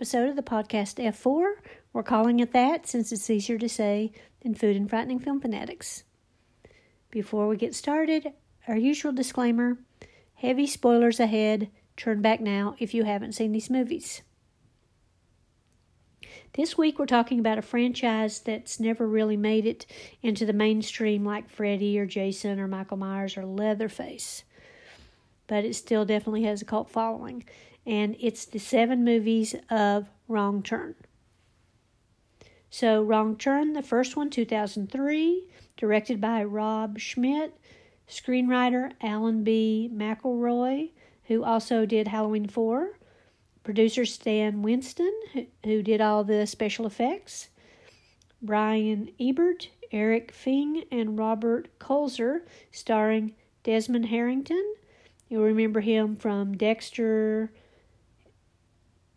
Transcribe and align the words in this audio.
to 0.00 0.04
the 0.04 0.16
100th 0.16 0.24
episode 0.24 0.28
of 0.30 0.36
the 0.36 0.42
podcast 0.42 1.04
F4. 1.04 1.52
We're 1.92 2.02
calling 2.02 2.40
it 2.40 2.52
that 2.52 2.86
since 2.86 3.12
it's 3.12 3.28
easier 3.28 3.58
to 3.58 3.68
say 3.68 4.12
than 4.42 4.54
Food 4.54 4.76
and 4.76 4.88
Frightening 4.88 5.18
Film 5.18 5.40
Fanatics. 5.40 6.04
Before 7.10 7.46
we 7.48 7.58
get 7.58 7.74
started, 7.74 8.32
our 8.66 8.76
usual 8.76 9.12
disclaimer 9.12 9.78
heavy 10.34 10.66
spoilers 10.66 11.20
ahead. 11.20 11.70
Turn 11.98 12.22
back 12.22 12.40
now 12.40 12.76
if 12.78 12.94
you 12.94 13.04
haven't 13.04 13.34
seen 13.34 13.52
these 13.52 13.68
movies. 13.68 14.22
This 16.54 16.78
week 16.78 16.98
we're 16.98 17.04
talking 17.04 17.38
about 17.38 17.58
a 17.58 17.62
franchise 17.62 18.40
that's 18.40 18.80
never 18.80 19.06
really 19.06 19.36
made 19.36 19.66
it 19.66 19.84
into 20.22 20.46
the 20.46 20.54
mainstream 20.54 21.26
like 21.26 21.50
Freddy 21.50 21.98
or 21.98 22.06
Jason 22.06 22.58
or 22.58 22.66
Michael 22.66 22.96
Myers 22.96 23.36
or 23.36 23.44
Leatherface. 23.44 24.44
But 25.46 25.66
it 25.66 25.74
still 25.74 26.06
definitely 26.06 26.44
has 26.44 26.62
a 26.62 26.64
cult 26.64 26.90
following. 26.90 27.44
And 27.86 28.16
it's 28.20 28.44
the 28.44 28.58
seven 28.58 29.04
movies 29.04 29.54
of 29.70 30.08
Wrong 30.28 30.62
Turn. 30.62 30.94
So, 32.68 33.02
Wrong 33.02 33.36
Turn, 33.36 33.72
the 33.72 33.82
first 33.82 34.16
one, 34.16 34.30
2003, 34.30 35.48
directed 35.76 36.20
by 36.20 36.44
Rob 36.44 36.98
Schmidt, 37.00 37.56
screenwriter 38.08 38.92
Alan 39.02 39.42
B. 39.42 39.90
McElroy, 39.92 40.90
who 41.24 41.42
also 41.42 41.84
did 41.84 42.08
Halloween 42.08 42.46
4 42.46 42.98
Producer 43.62 44.04
Stan 44.04 44.62
Winston, 44.62 45.12
who 45.64 45.82
did 45.82 46.00
all 46.00 46.24
the 46.24 46.46
special 46.46 46.86
effects. 46.86 47.48
Brian 48.40 49.10
Ebert, 49.20 49.68
Erik 49.92 50.32
Feig, 50.32 50.86
and 50.90 51.18
Robert 51.18 51.68
Kulzer, 51.78 52.42
starring 52.70 53.34
Desmond 53.62 54.06
Harrington. 54.06 54.74
You'll 55.28 55.44
remember 55.44 55.80
him 55.80 56.16
from 56.16 56.56
Dexter, 56.56 57.52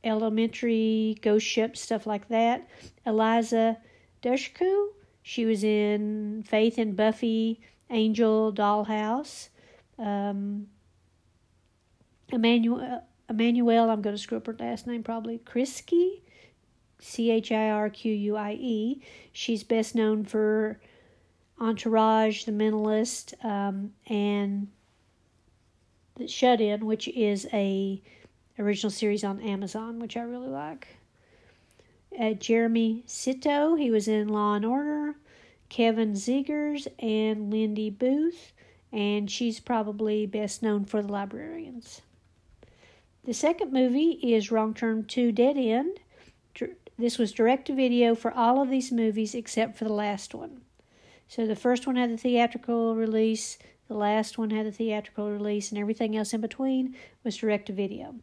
Elementary, 0.03 1.17
Ghost 1.21 1.45
Ship, 1.45 1.75
stuff 1.77 2.05
like 2.05 2.27
that. 2.29 2.67
Eliza 3.05 3.77
Dushku, 4.21 4.87
she 5.21 5.45
was 5.45 5.63
in 5.63 6.43
Faith 6.47 6.77
and 6.77 6.95
Buffy, 6.95 7.61
Angel, 7.89 8.51
Dollhouse. 8.53 9.49
Um, 9.97 10.67
Emmanuelle 12.31 13.01
Emmanuelle, 13.29 13.89
I'm 13.89 14.01
going 14.01 14.15
to 14.15 14.21
screw 14.21 14.37
up 14.37 14.47
her 14.47 14.55
last 14.59 14.85
name 14.85 15.03
probably, 15.03 15.37
Chriskie, 15.39 16.23
C 16.99 17.31
H 17.31 17.51
I 17.51 17.69
R 17.69 17.89
Q 17.89 18.11
U 18.11 18.35
I 18.35 18.53
E. 18.53 19.01
She's 19.31 19.63
best 19.63 19.95
known 19.95 20.25
for 20.25 20.79
Entourage, 21.59 22.43
The 22.43 22.51
Mentalist, 22.51 23.33
um, 23.45 23.93
and 24.07 24.67
The 26.15 26.27
Shut 26.27 26.59
In, 26.59 26.85
which 26.85 27.07
is 27.07 27.47
a 27.53 28.01
original 28.59 28.91
series 28.91 29.23
on 29.23 29.41
Amazon, 29.41 29.99
which 29.99 30.17
I 30.17 30.21
really 30.21 30.49
like. 30.49 30.87
Uh, 32.19 32.33
Jeremy 32.33 33.03
Sisto, 33.07 33.75
he 33.75 33.89
was 33.89 34.07
in 34.07 34.27
Law 34.27 34.55
and 34.55 34.65
Order. 34.65 35.15
Kevin 35.73 36.13
Zegers 36.13 36.87
and 36.99 37.49
Lindy 37.49 37.89
Booth, 37.89 38.53
and 38.91 39.31
she's 39.31 39.59
probably 39.59 40.27
best 40.27 40.61
known 40.61 40.85
for 40.85 41.01
The 41.01 41.11
Librarians. 41.11 42.03
The 43.23 43.33
second 43.33 43.73
movie 43.73 44.19
is 44.21 44.51
Wrong 44.51 44.75
Turn 44.75 45.03
2 45.05 45.31
Dead 45.31 45.57
End. 45.57 45.99
This 46.99 47.17
was 47.17 47.31
direct 47.31 47.65
to 47.65 47.73
video 47.73 48.13
for 48.13 48.31
all 48.31 48.61
of 48.61 48.69
these 48.69 48.91
movies 48.91 49.33
except 49.33 49.75
for 49.75 49.85
the 49.85 49.93
last 49.93 50.35
one. 50.35 50.61
So 51.27 51.47
the 51.47 51.55
first 51.55 51.87
one 51.87 51.95
had 51.95 52.11
the 52.11 52.17
theatrical 52.17 52.95
release, 52.95 53.57
the 53.87 53.95
last 53.95 54.37
one 54.37 54.51
had 54.51 54.67
the 54.67 54.71
theatrical 54.71 55.31
release, 55.31 55.71
and 55.71 55.79
everything 55.79 56.15
else 56.15 56.35
in 56.35 56.41
between 56.41 56.95
was 57.23 57.37
direct 57.37 57.65
to 57.65 57.73
video. 57.73 58.13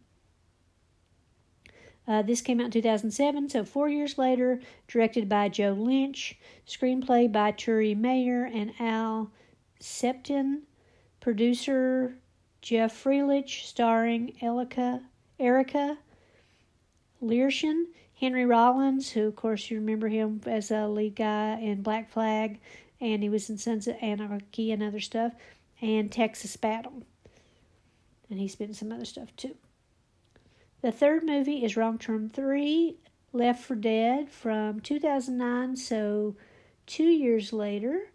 Uh, 2.10 2.22
this 2.22 2.41
came 2.41 2.59
out 2.59 2.65
in 2.65 2.71
2007, 2.72 3.48
so 3.48 3.65
four 3.65 3.88
years 3.88 4.19
later, 4.19 4.60
directed 4.88 5.28
by 5.28 5.48
Joe 5.48 5.76
Lynch, 5.78 6.37
screenplay 6.66 7.31
by 7.31 7.53
Turi 7.53 7.97
Meyer 7.97 8.50
and 8.53 8.72
Al 8.81 9.31
Septien, 9.81 10.62
producer 11.21 12.16
Jeff 12.62 13.04
Freilich, 13.04 13.65
starring 13.65 14.34
Erica, 14.43 15.03
Erica 15.38 15.98
Leerhsen, 17.22 17.84
Henry 18.15 18.44
Rollins, 18.44 19.12
who 19.12 19.28
of 19.28 19.37
course 19.37 19.71
you 19.71 19.78
remember 19.78 20.09
him 20.09 20.41
as 20.47 20.72
a 20.72 20.88
lead 20.88 21.15
guy 21.15 21.60
in 21.60 21.81
Black 21.81 22.10
Flag, 22.10 22.59
and 23.00 23.22
he 23.22 23.28
was 23.28 23.48
in 23.48 23.56
Sons 23.56 23.87
of 23.87 23.94
Anarchy 24.03 24.72
and 24.72 24.82
other 24.82 24.98
stuff, 24.98 25.32
and 25.81 26.10
Texas 26.10 26.56
Battle. 26.56 27.04
And 28.28 28.41
he's 28.41 28.56
been 28.56 28.71
in 28.71 28.75
some 28.75 28.91
other 28.91 29.04
stuff 29.04 29.28
too. 29.37 29.54
The 30.83 30.93
third 30.93 31.25
movie 31.25 31.63
is 31.63 31.77
Wrong 31.77 31.99
Turn 31.99 32.31
3, 32.31 32.97
Left 33.35 33.63
for 33.63 33.75
Dead 33.75 34.31
from 34.31 34.81
2009, 34.81 35.77
so 35.77 36.37
two 36.87 37.05
years 37.05 37.53
later. 37.53 38.11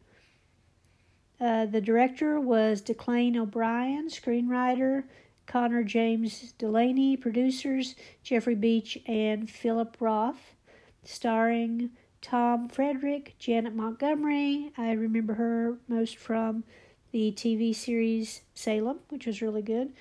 Uh, 1.40 1.68
the 1.68 1.80
director 1.80 2.40
was 2.40 2.81
Declan 2.81 3.38
O'Brien, 3.38 4.09
screenwriter, 4.09 5.04
Connor 5.46 5.84
James 5.84 6.54
Delaney, 6.58 7.16
producers, 7.16 7.94
Jeffrey 8.24 8.56
Beach 8.56 8.98
and 9.06 9.48
Philip 9.48 9.98
Roth, 10.00 10.56
starring 11.04 11.92
Tom 12.24 12.68
Frederic, 12.68 13.36
Janet 13.38 13.75
Montgomery. 13.75 14.72
I 14.75 14.94
remember 14.94 15.36
her 15.36 15.78
most 15.88 16.18
from 16.18 16.64
the 17.12 17.31
TV 17.31 17.75
series 17.75 18.42
Salem, 18.56 19.02
which 19.09 19.28
was 19.28 19.44
really 19.44 19.62
good, 19.62 19.94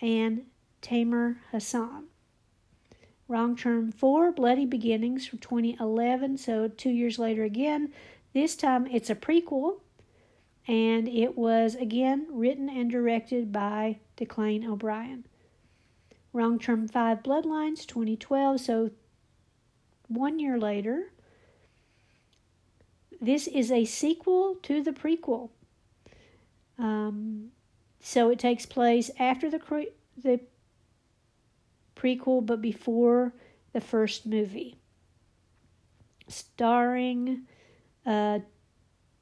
and 0.00 0.46
Tamer 0.86 1.38
Hassan. 1.50 2.04
Wrong 3.26 3.56
Turn 3.56 3.90
4, 3.90 4.30
Bloody 4.30 4.64
Beginnings 4.64 5.26
from 5.26 5.40
2011, 5.40 6.38
so 6.38 6.68
two 6.68 6.90
years 6.90 7.18
later 7.18 7.42
again. 7.42 7.92
This 8.32 8.54
time 8.54 8.86
it's 8.86 9.10
a 9.10 9.16
prequel 9.16 9.80
and 10.68 11.08
it 11.08 11.36
was 11.36 11.74
again 11.74 12.28
written 12.30 12.68
and 12.68 12.88
directed 12.88 13.50
by 13.50 13.98
Declan 14.16 14.64
O'Brien. 14.64 15.26
Wrong 16.32 16.56
Turn 16.56 16.86
5 16.86 17.20
Bloodlines 17.20 17.84
2012, 17.84 18.60
so 18.60 18.90
one 20.06 20.38
year 20.38 20.56
later. 20.56 21.10
This 23.20 23.48
is 23.48 23.72
a 23.72 23.84
sequel 23.86 24.54
to 24.62 24.84
the 24.84 24.92
prequel. 24.92 25.50
Um, 26.78 27.48
so 27.98 28.30
it 28.30 28.38
takes 28.38 28.66
place 28.66 29.10
after 29.18 29.50
the, 29.50 29.58
cre- 29.58 29.94
the 30.16 30.38
prequel 31.96 32.44
but 32.44 32.60
before 32.60 33.32
the 33.72 33.80
first 33.80 34.26
movie. 34.26 34.76
Starring 36.28 37.42
uh, 38.04 38.40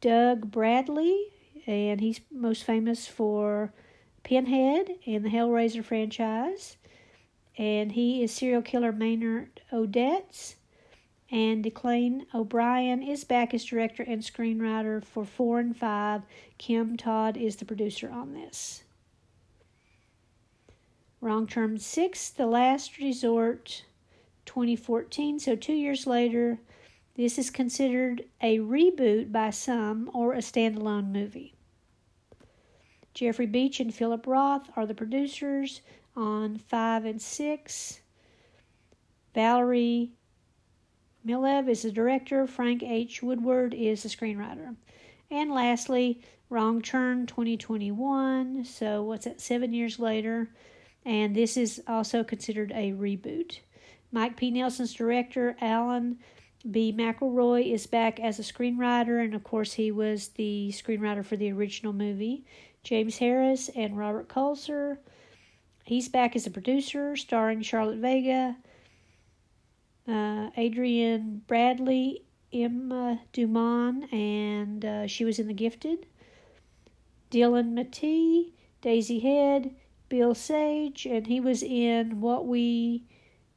Doug 0.00 0.50
Bradley, 0.50 1.28
and 1.66 2.00
he's 2.00 2.20
most 2.30 2.64
famous 2.64 3.06
for 3.06 3.72
Pinhead 4.22 4.90
and 5.06 5.24
the 5.24 5.30
Hellraiser 5.30 5.84
franchise. 5.84 6.76
And 7.56 7.92
he 7.92 8.22
is 8.22 8.32
serial 8.32 8.62
killer 8.62 8.92
Maynard 8.92 9.60
Odets. 9.72 10.56
And 11.30 11.64
Declan 11.64 12.26
O'Brien 12.34 13.02
is 13.02 13.24
back 13.24 13.54
as 13.54 13.64
director 13.64 14.02
and 14.02 14.22
screenwriter 14.22 15.04
for 15.04 15.24
4 15.24 15.58
and 15.60 15.76
5. 15.76 16.22
Kim 16.58 16.96
Todd 16.96 17.36
is 17.36 17.56
the 17.56 17.64
producer 17.64 18.10
on 18.10 18.34
this. 18.34 18.83
Wrong 21.24 21.46
Turn 21.46 21.78
6, 21.78 22.30
The 22.32 22.44
Last 22.44 22.98
Resort, 22.98 23.84
2014. 24.44 25.38
So, 25.38 25.56
two 25.56 25.72
years 25.72 26.06
later, 26.06 26.58
this 27.14 27.38
is 27.38 27.48
considered 27.48 28.26
a 28.42 28.58
reboot 28.58 29.32
by 29.32 29.48
some 29.48 30.10
or 30.12 30.34
a 30.34 30.40
standalone 30.40 31.12
movie. 31.12 31.54
Jeffrey 33.14 33.46
Beach 33.46 33.80
and 33.80 33.94
Philip 33.94 34.26
Roth 34.26 34.68
are 34.76 34.84
the 34.84 34.92
producers 34.92 35.80
on 36.14 36.58
5 36.58 37.06
and 37.06 37.22
6. 37.22 38.00
Valeri 39.34 40.10
Milev 41.26 41.70
is 41.70 41.84
the 41.84 41.90
director. 41.90 42.46
Frank 42.46 42.82
H. 42.82 43.22
Woodward 43.22 43.72
is 43.72 44.02
the 44.02 44.10
screenwriter. 44.10 44.76
And 45.30 45.50
lastly, 45.50 46.20
Wrong 46.50 46.82
Turn 46.82 47.24
2021. 47.24 48.66
So, 48.66 49.02
what's 49.02 49.24
that, 49.24 49.40
seven 49.40 49.72
years 49.72 49.98
later? 49.98 50.50
And 51.04 51.34
this 51.34 51.56
is 51.56 51.82
also 51.86 52.24
considered 52.24 52.72
a 52.72 52.92
reboot. 52.92 53.58
Mike 54.10 54.36
P. 54.36 54.50
Nelson's 54.50 54.94
director, 54.94 55.56
Alan 55.60 56.18
B. 56.70 56.94
McElroy, 56.96 57.72
is 57.72 57.86
back 57.86 58.20
as 58.20 58.38
a 58.38 58.42
screenwriter, 58.42 59.22
and 59.22 59.34
of 59.34 59.44
course, 59.44 59.74
he 59.74 59.90
was 59.90 60.28
the 60.28 60.70
screenwriter 60.72 61.24
for 61.24 61.36
the 61.36 61.52
original 61.52 61.92
movie. 61.92 62.44
James 62.84 63.18
Harris 63.18 63.70
and 63.70 63.98
Robert 63.98 64.28
Kulzer. 64.28 64.98
He's 65.84 66.08
back 66.08 66.36
as 66.36 66.46
a 66.46 66.50
producer, 66.50 67.16
starring 67.16 67.60
Charlotte 67.60 67.98
Vega, 67.98 68.56
uh, 70.08 70.50
Adrienne 70.56 71.42
Bradley, 71.46 72.24
Emma 72.52 73.20
Dumont, 73.32 74.12
and 74.12 74.84
uh, 74.84 75.06
she 75.06 75.24
was 75.24 75.38
in 75.38 75.48
The 75.48 75.54
Gifted. 75.54 76.06
Dylan 77.30 77.72
McTee, 77.72 78.52
Daisy 78.80 79.18
Head, 79.18 79.74
Bill 80.14 80.32
Sage, 80.32 81.06
and 81.06 81.26
he 81.26 81.40
was 81.40 81.60
in 81.60 82.20
What 82.20 82.46
We 82.46 83.02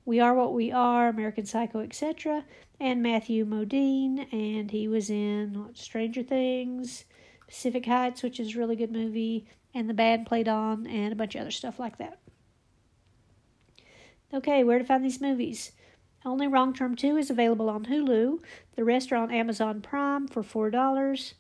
We 0.06 0.19
Are 0.19 0.33
What 0.33 0.56
We 0.56 0.71
Are, 0.71 1.07
American 1.07 1.45
Psycho, 1.45 1.81
etc., 1.81 2.45
and 2.80 3.04
Matthew 3.04 3.45
Modine, 3.45 4.25
and 4.33 4.71
he 4.71 4.88
was 4.88 5.12
in 5.12 5.69
Stranger 5.75 6.24
Things, 6.24 7.06
Pacific 7.48 7.86
Heights, 7.86 8.24
which 8.24 8.39
is 8.39 8.56
a 8.56 8.57
really 8.57 8.75
good 8.75 8.92
movie, 8.92 9.45
and 9.75 9.88
The 9.88 9.94
Band 9.94 10.25
Played 10.25 10.48
On, 10.48 10.88
and 10.88 11.13
a 11.13 11.15
bunch 11.15 11.36
of 11.36 11.42
other 11.42 11.51
stuff 11.51 11.80
like 11.80 12.00
that. 12.00 12.18
Okay, 14.33 14.63
where 14.63 14.80
to 14.80 14.83
find 14.83 15.06
these 15.06 15.21
movies? 15.21 15.74
Only 16.25 16.48
Wrong 16.48 16.74
Turn 16.74 16.95
2 16.95 17.18
is 17.18 17.30
available 17.30 17.69
on 17.69 17.86
Hulu. 17.86 18.39
The 18.75 18.83
rest 18.83 19.12
are 19.12 19.18
on 19.18 19.30
Amazon 19.30 19.80
Prime 19.81 20.27
for 20.27 20.42
$4. 20.42 21.33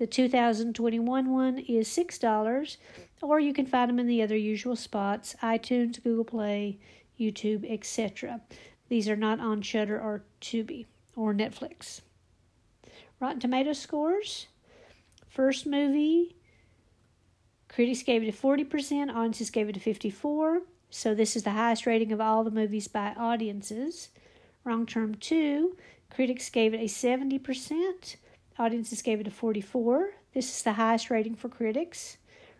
The 0.00 0.06
2021 0.06 1.30
one 1.30 1.58
is 1.58 1.86
$6, 1.88 2.76
or 3.20 3.38
you 3.38 3.52
can 3.52 3.66
find 3.66 3.90
them 3.90 3.98
in 3.98 4.06
the 4.06 4.22
other 4.22 4.34
usual 4.34 4.74
spots 4.74 5.36
iTunes, 5.42 6.02
Google 6.02 6.24
Play, 6.24 6.78
YouTube, 7.20 7.70
etc. 7.70 8.40
These 8.88 9.10
are 9.10 9.16
not 9.16 9.40
on 9.40 9.60
Shudder 9.60 10.00
or 10.00 10.24
Tubi 10.40 10.86
or 11.14 11.34
Netflix. 11.34 12.00
Rotten 13.20 13.40
Tomato 13.40 13.74
scores. 13.74 14.46
First 15.28 15.66
movie, 15.66 16.34
critics 17.68 18.02
gave 18.02 18.22
it 18.22 18.34
a 18.34 18.46
40%, 18.46 19.14
audiences 19.14 19.50
gave 19.50 19.68
it 19.68 19.76
a 19.76 19.80
54. 19.80 20.62
So 20.88 21.14
this 21.14 21.36
is 21.36 21.42
the 21.42 21.50
highest 21.50 21.84
rating 21.84 22.10
of 22.10 22.22
all 22.22 22.42
the 22.42 22.50
movies 22.50 22.88
by 22.88 23.12
audiences. 23.18 24.08
Wrong 24.64 24.86
Turn 24.86 25.18
2, 25.20 25.76
critics 26.08 26.48
gave 26.48 26.72
it 26.72 26.80
a 26.80 26.84
70%, 26.84 28.16
audiences 28.60 29.00
gave 29.00 29.20
it 29.20 29.26
a 29.26 29.30
44. 29.30 30.10
This 30.34 30.54
is 30.54 30.62
the 30.62 30.74
highest 30.74 31.10
rating 31.10 31.34
for 31.34 31.48
critics. 31.48 32.18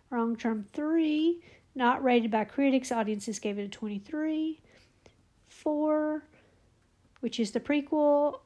Wrong 0.09 0.35
Turn 0.35 0.65
3, 0.73 1.39
not 1.75 2.03
rated 2.03 2.31
by 2.31 2.43
critics, 2.43 2.91
audiences 2.91 3.37
gave 3.37 3.59
it 3.59 3.65
a 3.65 3.69
23. 3.69 4.59
4, 5.47 6.23
which 7.19 7.39
is 7.39 7.51
the 7.51 7.59
prequel, 7.59 8.39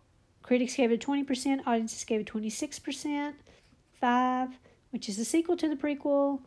critics 0.44 0.76
gave 0.76 0.92
it 0.92 1.04
a 1.04 1.08
20%, 1.08 1.62
audiences 1.66 2.04
gave 2.04 2.20
it 2.20 2.28
26%. 2.28 3.34
5, 3.94 4.50
which 4.90 5.08
is 5.08 5.16
the 5.16 5.26
sequel 5.26 5.56
to 5.56 5.70
the 5.70 5.78
prequel, 5.78 6.42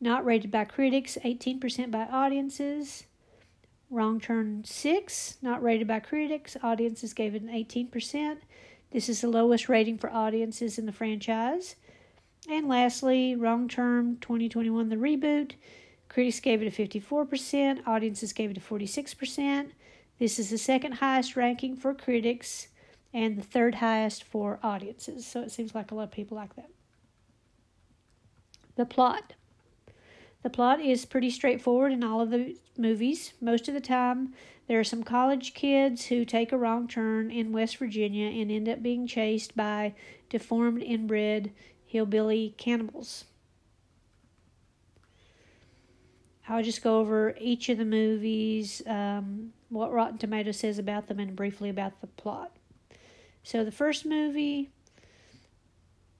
not 0.00 0.24
rated 0.24 0.50
by 0.50 0.64
critics, 0.64 1.16
18% 1.24 1.92
by 1.92 2.06
audiences. 2.06 3.04
Wrong 3.88 4.18
Turn 4.18 4.64
6, 4.64 5.36
not 5.40 5.62
rated 5.62 5.86
by 5.86 6.00
critics, 6.00 6.56
audiences 6.60 7.14
gave 7.14 7.36
it 7.36 7.42
an 7.42 7.48
18%. 7.48 8.38
This 8.94 9.08
is 9.08 9.22
the 9.22 9.28
lowest 9.28 9.68
rating 9.68 9.98
for 9.98 10.08
audiences 10.08 10.78
in 10.78 10.86
the 10.86 10.92
franchise. 10.92 11.74
And 12.48 12.68
lastly, 12.68 13.34
Wrong 13.34 13.66
Turn 13.66 14.18
2021, 14.20 14.88
the 14.88 14.94
reboot. 14.94 15.54
Critics 16.08 16.38
gave 16.38 16.62
it 16.62 16.68
a 16.68 16.82
54%, 16.82 17.88
audiences 17.88 18.32
gave 18.32 18.52
it 18.52 18.56
a 18.56 18.60
46%. 18.60 19.70
This 20.20 20.38
is 20.38 20.50
the 20.50 20.58
second 20.58 20.92
highest 20.92 21.34
ranking 21.34 21.74
for 21.74 21.92
critics 21.92 22.68
and 23.12 23.36
the 23.36 23.42
third 23.42 23.74
highest 23.74 24.22
for 24.22 24.60
audiences. 24.62 25.26
So 25.26 25.42
it 25.42 25.50
seems 25.50 25.74
like 25.74 25.90
a 25.90 25.96
lot 25.96 26.04
of 26.04 26.10
people 26.12 26.36
like 26.36 26.54
that. 26.54 26.70
The 28.76 28.86
plot. 28.86 29.32
The 30.44 30.50
plot 30.50 30.80
is 30.80 31.04
pretty 31.04 31.30
straightforward 31.30 31.90
in 31.90 32.04
all 32.04 32.20
of 32.20 32.30
the 32.30 32.56
movies. 32.78 33.32
Most 33.40 33.66
of 33.66 33.74
the 33.74 33.80
time, 33.80 34.34
there 34.66 34.80
are 34.80 34.84
some 34.84 35.02
college 35.02 35.54
kids 35.54 36.06
who 36.06 36.24
take 36.24 36.52
a 36.52 36.58
wrong 36.58 36.88
turn 36.88 37.30
in 37.30 37.52
West 37.52 37.76
Virginia 37.76 38.28
and 38.28 38.50
end 38.50 38.68
up 38.68 38.82
being 38.82 39.06
chased 39.06 39.54
by 39.54 39.94
deformed, 40.30 40.82
inbred 40.82 41.52
hillbilly 41.84 42.54
cannibals. 42.56 43.24
I'll 46.48 46.62
just 46.62 46.82
go 46.82 46.98
over 46.98 47.34
each 47.38 47.68
of 47.68 47.78
the 47.78 47.84
movies, 47.84 48.82
um, 48.86 49.52
what 49.70 49.92
Rotten 49.92 50.18
Tomatoes 50.18 50.58
says 50.58 50.78
about 50.78 51.08
them, 51.08 51.18
and 51.18 51.34
briefly 51.34 51.70
about 51.70 52.00
the 52.00 52.06
plot. 52.06 52.52
So, 53.42 53.64
the 53.64 53.72
first 53.72 54.04
movie 54.04 54.70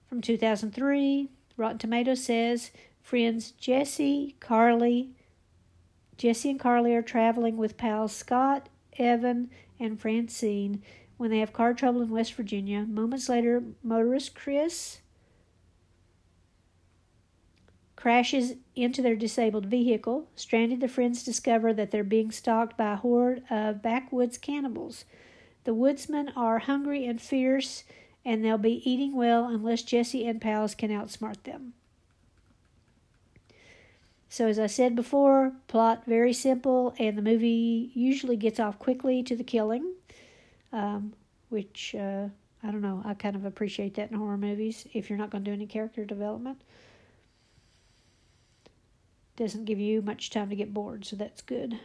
from 0.07 0.21
2003, 0.21 1.29
Rotten 1.57 1.77
Tomatoes 1.77 2.23
says 2.23 2.71
Friends 3.01 3.51
Jesse, 3.51 4.35
Carly, 4.39 5.14
Jesse 6.17 6.49
and 6.49 6.59
Carly 6.59 6.95
are 6.95 7.01
traveling 7.01 7.57
with 7.57 7.77
pals 7.77 8.15
Scott, 8.15 8.69
Evan, 8.97 9.49
and 9.79 9.99
Francine 9.99 10.81
when 11.17 11.29
they 11.29 11.39
have 11.39 11.53
car 11.53 11.73
trouble 11.73 12.01
in 12.01 12.09
West 12.09 12.33
Virginia. 12.33 12.85
Moments 12.85 13.29
later, 13.29 13.63
motorist 13.83 14.35
Chris 14.35 14.99
crashes 17.95 18.53
into 18.75 19.01
their 19.01 19.15
disabled 19.15 19.65
vehicle. 19.65 20.27
Stranded, 20.35 20.79
the 20.79 20.87
friends 20.87 21.23
discover 21.23 21.73
that 21.73 21.91
they're 21.91 22.03
being 22.03 22.31
stalked 22.31 22.77
by 22.77 22.93
a 22.93 22.97
horde 22.97 23.43
of 23.49 23.81
backwoods 23.81 24.37
cannibals. 24.37 25.05
The 25.63 25.73
woodsmen 25.73 26.29
are 26.35 26.59
hungry 26.59 27.05
and 27.05 27.19
fierce, 27.19 27.83
and 28.23 28.43
they'll 28.43 28.57
be 28.57 28.87
eating 28.89 29.15
well 29.15 29.47
unless 29.47 29.81
Jesse 29.81 30.27
and 30.27 30.39
pals 30.39 30.75
can 30.75 30.91
outsmart 30.91 31.43
them. 31.43 31.73
So, 34.35 34.49
as 34.49 34.59
I 34.59 34.67
said 34.67 34.97
before, 34.97 35.53
plot 35.69 36.03
very 36.05 36.33
simple, 36.33 36.93
and 36.99 37.17
the 37.17 37.21
movie 37.21 37.89
usually 37.93 38.35
gets 38.35 38.59
off 38.59 38.77
quickly 38.77 39.23
to 39.23 39.33
the 39.33 39.45
killing, 39.45 39.93
um, 40.73 41.13
which 41.47 41.95
uh, 41.97 42.27
I 42.61 42.69
don't 42.69 42.81
know. 42.81 43.01
I 43.05 43.13
kind 43.13 43.37
of 43.37 43.45
appreciate 43.45 43.93
that 43.93 44.11
in 44.11 44.17
horror 44.17 44.35
movies 44.35 44.85
if 44.91 45.09
you're 45.09 45.17
not 45.17 45.29
going 45.29 45.45
to 45.45 45.49
do 45.49 45.53
any 45.53 45.65
character 45.65 46.03
development. 46.03 46.59
Doesn't 49.37 49.63
give 49.63 49.79
you 49.79 50.01
much 50.01 50.31
time 50.31 50.49
to 50.49 50.55
get 50.57 50.73
bored, 50.73 51.05
so 51.05 51.15
that's 51.15 51.41
good. 51.41 51.79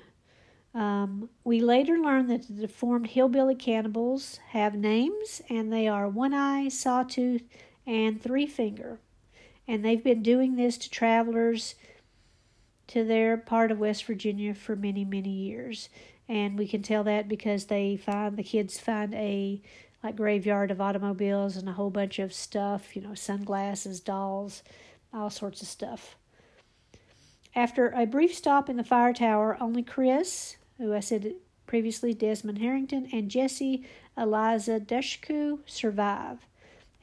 Um, 0.74 1.30
we 1.44 1.60
later 1.60 1.98
learn 1.98 2.26
that 2.26 2.48
the 2.48 2.62
deformed 2.62 3.10
hillbilly 3.10 3.54
cannibals 3.54 4.40
have 4.48 4.74
names, 4.74 5.40
and 5.48 5.72
they 5.72 5.86
are 5.86 6.08
One 6.08 6.34
Eye, 6.34 6.66
Sawtooth, 6.66 7.44
and 7.86 8.20
Three 8.20 8.48
Finger. 8.48 8.98
And 9.68 9.84
they've 9.84 10.02
been 10.02 10.24
doing 10.24 10.56
this 10.56 10.76
to 10.78 10.90
travelers 10.90 11.76
to 12.90 13.04
their 13.04 13.36
part 13.36 13.70
of 13.70 13.78
West 13.78 14.04
Virginia 14.04 14.52
for 14.52 14.74
many, 14.74 15.04
many 15.04 15.30
years. 15.30 15.88
And 16.28 16.58
we 16.58 16.66
can 16.66 16.82
tell 16.82 17.04
that 17.04 17.28
because 17.28 17.66
they 17.66 17.96
find 17.96 18.36
the 18.36 18.42
kids 18.42 18.78
find 18.78 19.14
a 19.14 19.62
like 20.02 20.16
graveyard 20.16 20.70
of 20.70 20.80
automobiles 20.80 21.56
and 21.56 21.68
a 21.68 21.72
whole 21.72 21.90
bunch 21.90 22.18
of 22.18 22.32
stuff, 22.32 22.96
you 22.96 23.02
know, 23.02 23.14
sunglasses, 23.14 24.00
dolls, 24.00 24.62
all 25.12 25.30
sorts 25.30 25.62
of 25.62 25.68
stuff. 25.68 26.16
After 27.54 27.90
a 27.90 28.06
brief 28.06 28.34
stop 28.34 28.68
in 28.68 28.76
the 28.76 28.84
fire 28.84 29.12
tower, 29.12 29.56
only 29.60 29.82
Chris, 29.82 30.56
who 30.78 30.94
I 30.94 31.00
said 31.00 31.34
previously 31.66 32.12
Desmond 32.12 32.58
Harrington, 32.58 33.08
and 33.12 33.30
Jesse 33.30 33.84
Eliza 34.16 34.80
Dushku 34.80 35.58
survive. 35.66 36.38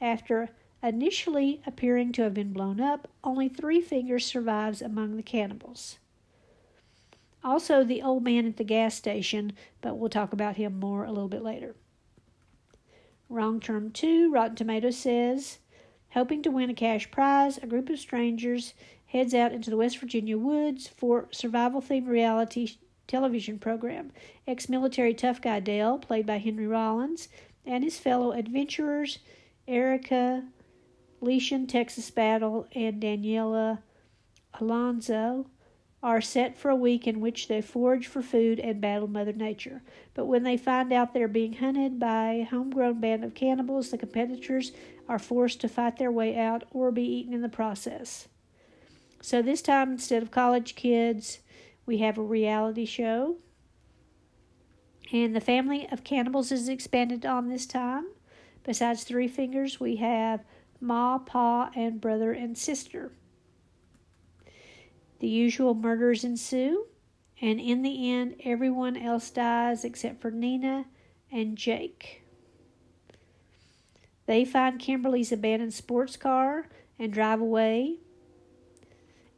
After 0.00 0.50
Initially 0.82 1.60
appearing 1.66 2.12
to 2.12 2.22
have 2.22 2.34
been 2.34 2.52
blown 2.52 2.80
up, 2.80 3.08
only 3.24 3.48
Three 3.48 3.80
Fingers 3.80 4.24
survives 4.24 4.80
among 4.80 5.16
the 5.16 5.22
cannibals. 5.24 5.98
Also, 7.42 7.82
the 7.82 8.00
old 8.00 8.22
man 8.22 8.46
at 8.46 8.58
the 8.58 8.64
gas 8.64 8.94
station, 8.94 9.52
but 9.80 9.96
we'll 9.96 10.08
talk 10.08 10.32
about 10.32 10.56
him 10.56 10.78
more 10.78 11.04
a 11.04 11.10
little 11.10 11.28
bit 11.28 11.42
later. 11.42 11.74
Wrong 13.28 13.58
Turn 13.58 13.90
2, 13.90 14.30
Rotten 14.30 14.56
Tomatoes 14.56 14.96
says, 14.96 15.58
hoping 16.10 16.42
to 16.42 16.50
win 16.50 16.70
a 16.70 16.74
cash 16.74 17.10
prize, 17.10 17.58
a 17.58 17.66
group 17.66 17.90
of 17.90 17.98
strangers 17.98 18.74
heads 19.06 19.34
out 19.34 19.52
into 19.52 19.70
the 19.70 19.76
West 19.76 19.98
Virginia 19.98 20.38
woods 20.38 20.86
for 20.86 21.28
survival 21.32 21.80
themed 21.82 22.06
reality 22.06 22.76
television 23.06 23.58
program. 23.58 24.12
Ex 24.46 24.68
military 24.68 25.14
tough 25.14 25.40
guy 25.40 25.58
Dale, 25.60 25.98
played 25.98 26.26
by 26.26 26.38
Henry 26.38 26.66
Rollins, 26.66 27.28
and 27.66 27.82
his 27.82 27.98
fellow 27.98 28.32
adventurers, 28.32 29.18
Erica 29.66 30.44
Leerhsen, 31.20 31.68
Texas 31.68 32.10
Battle, 32.10 32.66
and 32.74 33.02
Daniela 33.02 33.78
Alonso 34.60 35.46
are 36.02 36.20
set 36.20 36.56
for 36.56 36.70
a 36.70 36.76
week 36.76 37.08
in 37.08 37.20
which 37.20 37.48
they 37.48 37.60
forage 37.60 38.06
for 38.06 38.22
food 38.22 38.60
and 38.60 38.80
battle 38.80 39.08
Mother 39.08 39.32
Nature. 39.32 39.82
But 40.14 40.26
when 40.26 40.44
they 40.44 40.56
find 40.56 40.92
out 40.92 41.12
they're 41.12 41.26
being 41.26 41.54
hunted 41.54 41.98
by 41.98 42.32
a 42.34 42.44
homegrown 42.44 43.00
band 43.00 43.24
of 43.24 43.34
cannibals, 43.34 43.90
the 43.90 43.98
competitors 43.98 44.70
are 45.08 45.18
forced 45.18 45.60
to 45.62 45.68
fight 45.68 45.96
their 45.96 46.12
way 46.12 46.36
out 46.36 46.64
or 46.70 46.92
be 46.92 47.02
eaten 47.02 47.34
in 47.34 47.42
the 47.42 47.48
process. 47.48 48.28
So 49.20 49.42
this 49.42 49.60
time, 49.60 49.92
instead 49.92 50.22
of 50.22 50.30
college 50.30 50.76
kids, 50.76 51.40
we 51.84 51.98
have 51.98 52.16
a 52.16 52.22
reality 52.22 52.84
show. 52.84 53.36
And 55.10 55.34
the 55.34 55.40
family 55.40 55.88
of 55.90 56.04
cannibals 56.04 56.52
is 56.52 56.68
expanded 56.68 57.26
on 57.26 57.48
this 57.48 57.66
time. 57.66 58.06
Besides 58.62 59.02
Three 59.02 59.26
Fingers, 59.26 59.80
we 59.80 59.96
have 59.96 60.44
Ma, 60.80 61.18
Pa, 61.18 61.70
and 61.74 62.00
brother 62.00 62.32
and 62.32 62.56
sister. 62.56 63.12
The 65.20 65.28
usual 65.28 65.74
murders 65.74 66.24
ensue, 66.24 66.86
and 67.40 67.60
in 67.60 67.82
the 67.82 68.12
end, 68.12 68.36
everyone 68.44 68.96
else 68.96 69.30
dies 69.30 69.84
except 69.84 70.20
for 70.20 70.30
Nina 70.30 70.86
and 71.30 71.56
Jake. 71.56 72.22
They 74.26 74.44
find 74.44 74.78
Kimberly's 74.78 75.32
abandoned 75.32 75.74
sports 75.74 76.16
car 76.16 76.68
and 76.98 77.12
drive 77.12 77.40
away. 77.40 77.96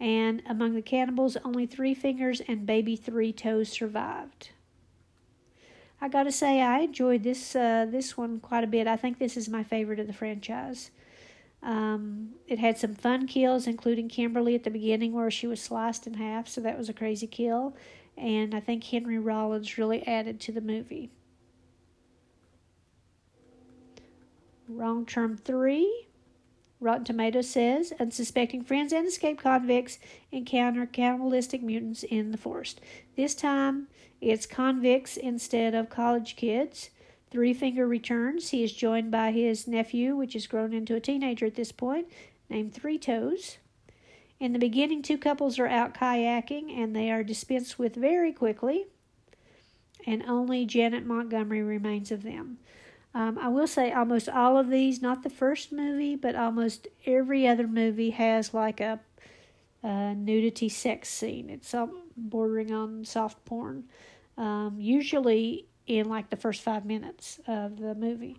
And 0.01 0.43
among 0.49 0.75
the 0.75 0.83
cannibals, 0.83 1.37
only 1.45 1.67
Three 1.67 1.95
Fingers 1.95 2.41
and 2.49 2.67
baby 2.67 2.97
Three 2.97 3.33
Toes 3.33 3.69
survived. 3.69 4.51
I 6.01 6.09
got 6.09 6.23
to 6.23 6.33
say, 6.33 6.63
I 6.63 6.81
enjoyed 6.81 7.23
this 7.23 7.55
uh, 7.55 7.87
this 7.89 8.17
one 8.17 8.41
quite 8.41 8.65
a 8.65 8.67
bit. 8.67 8.87
I 8.87 8.97
think 8.97 9.19
this 9.19 9.37
is 9.37 9.49
my 9.49 9.63
favorite 9.63 10.01
of 10.01 10.07
the 10.07 10.13
franchise. 10.13 10.91
Um, 11.63 12.31
it 12.47 12.59
had 12.59 12.79
some 12.79 12.95
fun 12.95 13.27
kills, 13.27 13.67
including 13.67 14.09
Kimberly 14.09 14.55
at 14.55 14.65
the 14.65 14.71
beginning 14.71 15.13
where 15.13 15.31
she 15.31 15.47
was 15.47 15.61
sliced 15.61 16.07
in 16.07 16.15
half, 16.15 16.49
so 16.49 16.61
that 16.63 16.79
was 16.79 16.89
a 16.89 16.95
crazy 16.95 17.27
kill. 17.27 17.77
And 18.17 18.55
I 18.55 18.61
think 18.61 18.85
Henry 18.85 19.19
Rollins 19.19 19.79
really 19.79 20.07
added 20.07 20.41
to 20.41 20.53
the 20.53 20.61
movie. 20.61 21.11
Wrong 24.69 25.05
Turn 25.05 25.37
3. 25.37 26.07
Rotten 26.81 27.05
Tomatoes 27.05 27.51
says 27.51 27.93
unsuspecting 28.01 28.65
friends 28.65 28.93
and 28.93 29.07
escaped 29.07 29.43
convicts 29.43 29.99
encounter 30.33 30.87
cannibalistic 30.87 31.63
mutants 31.63 32.03
in 32.05 32.31
the 32.31 32.39
forest. 32.39 32.81
This 33.17 33.35
time 33.35 33.89
it's 34.21 34.47
convicts 34.47 35.17
instead 35.17 35.75
of 35.75 35.91
college 35.91 36.37
kids. 36.37 36.91
Three 37.31 37.55
Finger 37.55 37.87
returns. 37.87 38.51
He 38.51 38.65
is 38.65 38.73
joined 38.73 39.11
by 39.11 39.31
his 39.31 39.69
nephew, 39.69 40.17
which 40.17 40.33
has 40.33 40.47
grown 40.49 40.73
into 40.73 40.97
a 40.97 41.01
teenager 41.01 41.47
at 41.47 41.55
this 41.55 41.71
point, 41.73 42.09
named 42.49 42.75
Three 42.75 42.99
Toes. 42.99 43.59
In 44.41 44.53
the 44.53 44.59
beginning, 44.59 45.03
two 45.03 45.19
couples 45.19 45.59
are 45.59 45.67
out 45.67 45.95
kayaking 45.95 46.77
and 46.77 46.97
they 46.97 47.11
are 47.11 47.23
dispensed 47.23 47.79
with 47.79 47.95
very 47.95 48.33
quickly, 48.33 48.87
and 50.07 50.25
only 50.27 50.65
Janet 50.65 51.07
Montgomery 51.07 51.63
remains 51.63 52.11
of 52.11 52.23
them. 52.23 52.59
Um, 53.15 53.39
I 53.39 53.49
will 53.49 53.67
say 53.67 53.93
almost 53.93 54.29
all 54.29 54.57
of 54.57 54.71
these, 54.71 55.03
not 55.03 55.23
the 55.23 55.31
first 55.31 55.73
movie, 55.73 56.17
but 56.17 56.37
almost 56.37 56.89
every 57.07 57.47
other 57.47 57.67
movie 57.67 58.11
has 58.11 58.55
like 58.55 58.81
a, 58.81 59.01
a 59.83 60.15
nudity 60.15 60.69
sex 60.69 61.09
scene. 61.09 61.51
It's 61.51 61.75
bordering 62.17 62.73
on 62.73 63.05
soft 63.05 63.45
porn. 63.45 63.85
Um, 64.39 64.77
usually 64.79 65.67
in 65.87 66.09
like 66.09 66.31
the 66.31 66.37
first 66.37 66.63
five 66.63 66.85
minutes 66.85 67.41
of 67.47 67.79
the 67.79 67.95
movie. 67.95 68.39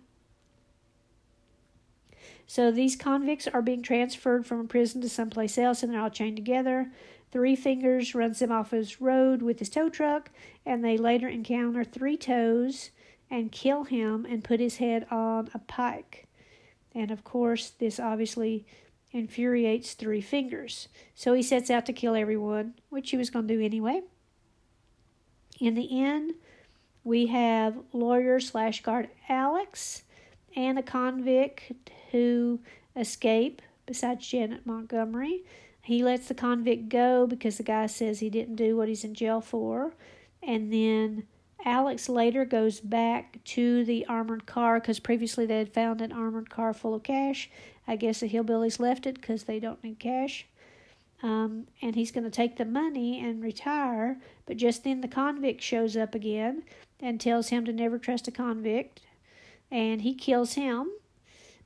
So 2.46 2.70
these 2.70 2.96
convicts 2.96 3.48
are 3.48 3.62
being 3.62 3.82
transferred 3.82 4.46
from 4.46 4.60
a 4.60 4.64
prison 4.64 5.00
to 5.02 5.08
someplace 5.08 5.56
else 5.56 5.82
and 5.82 5.92
they're 5.92 6.00
all 6.00 6.10
chained 6.10 6.36
together. 6.36 6.90
Three 7.30 7.56
Fingers 7.56 8.14
runs 8.14 8.40
them 8.40 8.52
off 8.52 8.72
his 8.72 9.00
road 9.00 9.40
with 9.40 9.58
his 9.58 9.70
tow 9.70 9.88
truck, 9.88 10.30
and 10.66 10.84
they 10.84 10.98
later 10.98 11.26
encounter 11.28 11.82
Three 11.82 12.18
Toes 12.18 12.90
and 13.30 13.50
kill 13.50 13.84
him 13.84 14.26
and 14.28 14.44
put 14.44 14.60
his 14.60 14.76
head 14.76 15.06
on 15.10 15.48
a 15.54 15.58
pike. 15.58 16.28
And 16.94 17.10
of 17.10 17.24
course, 17.24 17.70
this 17.70 17.98
obviously 17.98 18.66
infuriates 19.12 19.94
Three 19.94 20.20
Fingers. 20.20 20.88
So 21.14 21.32
he 21.32 21.42
sets 21.42 21.70
out 21.70 21.86
to 21.86 21.94
kill 21.94 22.14
everyone, 22.14 22.74
which 22.90 23.10
he 23.10 23.16
was 23.16 23.30
going 23.30 23.48
to 23.48 23.56
do 23.56 23.64
anyway. 23.64 24.02
In 25.58 25.74
the 25.74 26.02
end, 26.02 26.34
we 27.04 27.26
have 27.26 27.76
lawyer 27.92 28.38
slash 28.40 28.82
guard 28.82 29.08
Alex 29.28 30.02
and 30.54 30.78
a 30.78 30.82
convict 30.82 31.72
who 32.10 32.60
escape, 32.96 33.62
besides 33.86 34.26
Janet 34.26 34.66
Montgomery. 34.66 35.44
He 35.82 36.04
lets 36.04 36.28
the 36.28 36.34
convict 36.34 36.88
go 36.88 37.26
because 37.26 37.56
the 37.56 37.64
guy 37.64 37.86
says 37.86 38.20
he 38.20 38.30
didn't 38.30 38.56
do 38.56 38.76
what 38.76 38.88
he's 38.88 39.04
in 39.04 39.14
jail 39.14 39.40
for. 39.40 39.94
And 40.42 40.72
then 40.72 41.24
Alex 41.64 42.08
later 42.08 42.44
goes 42.44 42.80
back 42.80 43.38
to 43.44 43.84
the 43.84 44.06
armored 44.06 44.46
car 44.46 44.78
because 44.78 45.00
previously 45.00 45.46
they 45.46 45.58
had 45.58 45.72
found 45.72 46.00
an 46.00 46.12
armored 46.12 46.50
car 46.50 46.72
full 46.72 46.94
of 46.94 47.02
cash. 47.02 47.50
I 47.88 47.96
guess 47.96 48.20
the 48.20 48.28
hillbillies 48.28 48.78
left 48.78 49.06
it 49.06 49.20
because 49.20 49.44
they 49.44 49.58
don't 49.58 49.82
need 49.82 49.98
cash. 49.98 50.46
Um, 51.22 51.66
and 51.80 51.94
he's 51.94 52.10
going 52.10 52.24
to 52.24 52.30
take 52.30 52.56
the 52.56 52.64
money 52.64 53.20
and 53.20 53.42
retire. 53.42 54.18
But 54.46 54.56
just 54.56 54.84
then 54.84 55.00
the 55.00 55.08
convict 55.08 55.62
shows 55.62 55.96
up 55.96 56.14
again 56.14 56.64
and 57.02 57.20
tells 57.20 57.48
him 57.48 57.64
to 57.64 57.72
never 57.72 57.98
trust 57.98 58.28
a 58.28 58.30
convict. 58.30 59.00
And 59.70 60.02
he 60.02 60.14
kills 60.14 60.54
him. 60.54 60.90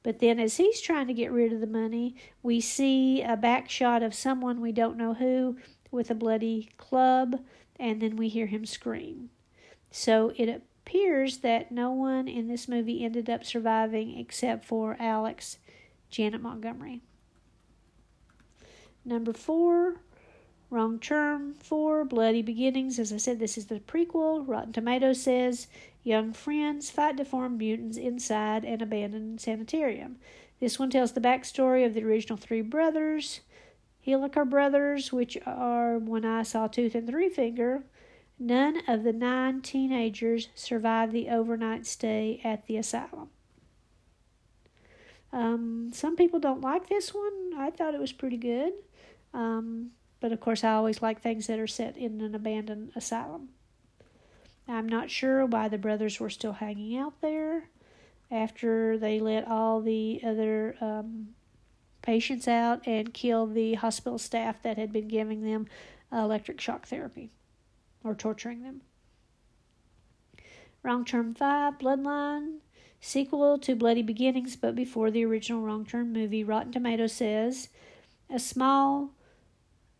But 0.02 0.20
then, 0.20 0.40
as 0.40 0.56
he's 0.56 0.80
trying 0.80 1.08
to 1.08 1.14
get 1.14 1.32
rid 1.32 1.52
of 1.52 1.60
the 1.60 1.66
money, 1.66 2.16
we 2.42 2.60
see 2.60 3.22
a 3.22 3.36
back 3.36 3.68
shot 3.68 4.02
of 4.02 4.14
someone 4.14 4.60
we 4.60 4.72
don't 4.72 4.96
know 4.96 5.14
who 5.14 5.58
with 5.90 6.10
a 6.10 6.14
bloody 6.14 6.70
club, 6.76 7.40
and 7.78 8.00
then 8.00 8.16
we 8.16 8.28
hear 8.28 8.46
him 8.46 8.64
scream. 8.64 9.30
So 9.90 10.32
it 10.36 10.48
appears 10.48 11.38
that 11.38 11.72
no 11.72 11.90
one 11.90 12.28
in 12.28 12.46
this 12.46 12.68
movie 12.68 13.04
ended 13.04 13.28
up 13.28 13.44
surviving 13.44 14.16
except 14.18 14.64
for 14.64 14.96
Alex, 15.00 15.58
Janet 16.10 16.40
Montgomery. 16.40 17.02
Number 19.04 19.32
four, 19.32 19.96
Wrong 20.70 20.98
Turn, 20.98 21.54
Four, 21.54 22.04
Bloody 22.04 22.42
Beginnings. 22.42 22.98
As 22.98 23.12
I 23.12 23.18
said, 23.18 23.38
this 23.38 23.56
is 23.56 23.66
the 23.66 23.80
prequel. 23.80 24.46
Rotten 24.46 24.72
Tomatoes 24.72 25.22
says 25.22 25.68
young 26.02 26.32
friends 26.32 26.90
fight 26.90 27.16
deformed 27.16 27.58
mutants 27.58 27.96
inside 27.96 28.64
an 28.64 28.82
abandoned 28.82 29.40
sanitarium. 29.40 30.16
This 30.60 30.78
one 30.78 30.90
tells 30.90 31.12
the 31.12 31.20
backstory 31.20 31.84
of 31.84 31.94
the 31.94 32.04
original 32.04 32.36
three 32.36 32.62
brothers, 32.62 33.40
Hilliker 34.06 34.48
brothers, 34.48 35.12
which 35.12 35.36
are 35.46 35.98
One 35.98 36.24
Eye, 36.24 36.42
Sawtooth, 36.42 36.94
and 36.94 37.06
Three 37.06 37.28
Finger, 37.28 37.84
None 38.38 38.82
of 38.86 39.02
the 39.02 39.12
nine 39.12 39.62
teenagers 39.62 40.48
survived 40.54 41.12
the 41.12 41.30
overnight 41.30 41.86
stay 41.86 42.40
at 42.44 42.66
the 42.66 42.76
asylum. 42.76 43.30
Um, 45.32 45.90
some 45.92 46.16
people 46.16 46.38
don't 46.38 46.60
like 46.60 46.88
this 46.88 47.14
one. 47.14 47.52
I 47.56 47.70
thought 47.70 47.94
it 47.94 48.00
was 48.00 48.12
pretty 48.12 48.36
good. 48.36 48.74
Um, 49.32 49.92
but 50.20 50.32
of 50.32 50.40
course, 50.40 50.64
I 50.64 50.72
always 50.72 51.02
like 51.02 51.20
things 51.20 51.46
that 51.46 51.58
are 51.58 51.66
set 51.66 51.96
in 51.96 52.20
an 52.20 52.34
abandoned 52.34 52.92
asylum. 52.96 53.50
I'm 54.68 54.88
not 54.88 55.10
sure 55.10 55.46
why 55.46 55.68
the 55.68 55.78
brothers 55.78 56.18
were 56.18 56.30
still 56.30 56.54
hanging 56.54 56.96
out 56.96 57.20
there 57.20 57.68
after 58.30 58.98
they 58.98 59.20
let 59.20 59.46
all 59.46 59.80
the 59.80 60.20
other 60.24 60.76
um, 60.80 61.28
patients 62.02 62.48
out 62.48 62.86
and 62.86 63.14
killed 63.14 63.54
the 63.54 63.74
hospital 63.74 64.18
staff 64.18 64.62
that 64.62 64.76
had 64.76 64.92
been 64.92 65.08
giving 65.08 65.42
them 65.42 65.66
electric 66.12 66.60
shock 66.60 66.86
therapy 66.86 67.30
or 68.02 68.14
torturing 68.14 68.62
them. 68.62 68.80
Wrong 70.82 71.04
Turn 71.04 71.34
5, 71.34 71.78
Bloodline, 71.78 72.58
sequel 73.00 73.58
to 73.58 73.74
Bloody 73.74 74.02
Beginnings, 74.02 74.54
but 74.56 74.74
before 74.74 75.10
the 75.10 75.24
original 75.24 75.62
Wrong 75.62 75.84
Turn 75.84 76.12
movie. 76.12 76.44
Rotten 76.44 76.72
Tomatoes 76.72 77.12
says 77.12 77.68
a 78.30 78.38
small 78.38 79.10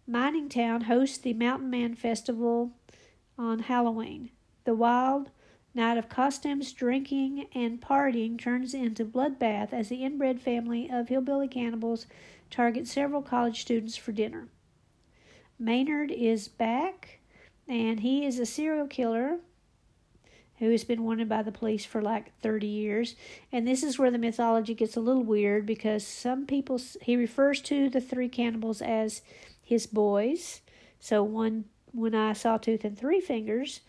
mining 0.07 0.49
town 0.49 0.83
hosts 0.83 1.19
the 1.19 1.35
Mountain 1.35 1.69
Man 1.69 1.95
Festival 1.95 2.71
on 3.37 3.61
Halloween. 3.61 4.31
The 4.65 4.75
wild 4.75 5.31
night 5.75 5.99
of 5.99 6.09
costumes, 6.09 6.73
drinking, 6.73 7.49
and 7.55 7.81
partying 7.81 8.39
turns 8.39 8.73
into 8.73 9.05
bloodbath 9.05 9.73
as 9.73 9.89
the 9.89 10.05
inbred 10.05 10.41
family 10.41 10.89
of 10.91 11.09
hillbilly 11.09 11.49
cannibals 11.49 12.07
target 12.51 12.87
several 12.87 13.21
college 13.21 13.61
students 13.61 13.97
for 13.97 14.13
dinner. 14.13 14.49
Maynard 15.59 16.13
is 16.13 16.49
back 16.49 17.19
and 17.67 18.01
he 18.01 18.25
is 18.25 18.39
a 18.39 18.47
serial 18.47 18.87
killer 18.87 19.39
who 20.59 20.71
has 20.71 20.85
been 20.85 21.03
wanted 21.03 21.29
by 21.29 21.43
the 21.43 21.53
police 21.53 21.85
for 21.85 22.01
like 22.01 22.33
30 22.41 22.67
years. 22.67 23.15
And 23.53 23.67
this 23.67 23.83
is 23.83 23.99
where 23.99 24.11
the 24.11 24.19
mythology 24.19 24.75
gets 24.75 24.97
a 24.97 25.01
little 25.01 25.23
weird 25.23 25.67
because 25.67 26.07
some 26.07 26.47
people, 26.47 26.81
he 27.03 27.17
refers 27.17 27.61
to 27.63 27.91
the 27.91 28.01
three 28.01 28.29
cannibals 28.29 28.81
as 28.81 29.21
his 29.67 29.87
boys. 29.87 30.61
So 31.01 31.25
one, 31.25 31.65
one 31.91 32.15
eye, 32.15 32.33
sawtooth, 32.33 32.85
and 32.85 32.97
three 32.97 33.21
fingers. 33.21 33.81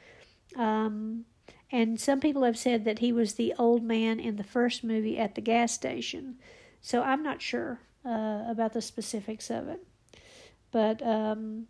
Um, 0.55 1.25
and 1.71 1.99
some 1.99 2.19
people 2.19 2.43
have 2.43 2.57
said 2.57 2.83
that 2.85 2.99
he 2.99 3.11
was 3.11 3.35
the 3.35 3.53
old 3.59 3.83
man 3.83 4.19
in 4.19 4.37
the 4.37 4.43
first 4.43 4.83
movie 4.83 5.19
at 5.19 5.35
the 5.35 5.41
gas 5.41 5.71
station. 5.71 6.37
So 6.81 7.03
I'm 7.03 7.21
not 7.21 7.41
sure 7.41 7.79
uh, 8.03 8.43
about 8.47 8.73
the 8.73 8.81
specifics 8.81 9.51
of 9.51 9.67
it. 9.67 9.85
But 10.71 11.05
um, 11.05 11.67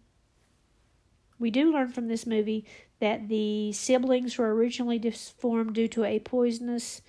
we 1.38 1.52
do 1.52 1.72
learn 1.72 1.92
from 1.92 2.08
this 2.08 2.26
movie 2.26 2.66
that 3.00 3.28
the 3.28 3.74
siblings 3.74 4.38
were 4.38 4.56
originally 4.56 5.00
disformed 5.00 5.76
due 5.76 5.88
to 5.90 6.06
a 6.06 6.20
poisonous 6.20 7.02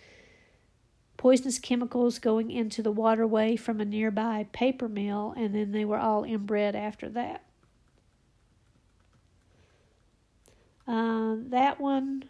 poisonous 1.19 1.59
chemicals 1.59 2.19
going 2.19 2.51
into 2.51 2.81
the 2.81 2.93
waterway 2.93 3.57
from 3.57 3.81
a 3.81 3.85
nearby 3.85 4.47
paper 4.53 4.89
mill, 4.89 5.35
and 5.37 5.55
then 5.55 5.73
they 5.73 5.85
were 5.85 5.99
all 5.99 6.25
inbred 6.25 6.75
after 6.75 7.11
that. 7.11 7.43
Uh, 10.87 11.35
that 11.51 11.79
one, 11.79 12.25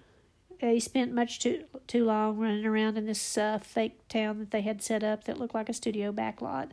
he 0.59 0.81
spent 0.81 1.13
much 1.13 1.39
too 1.39 1.65
too 1.87 2.05
long 2.05 2.39
running 2.39 2.67
around 2.67 2.99
in 2.99 3.07
this 3.07 3.39
uh, 3.39 3.59
fake 3.63 4.09
town 4.09 4.41
that 4.41 4.51
they 4.51 4.63
had 4.63 4.83
set 4.83 5.05
up 5.05 5.25
that 5.25 5.39
looked 5.39 5.55
like 5.55 5.69
a 5.69 5.75
studio 5.75 6.11
backlot, 6.11 6.71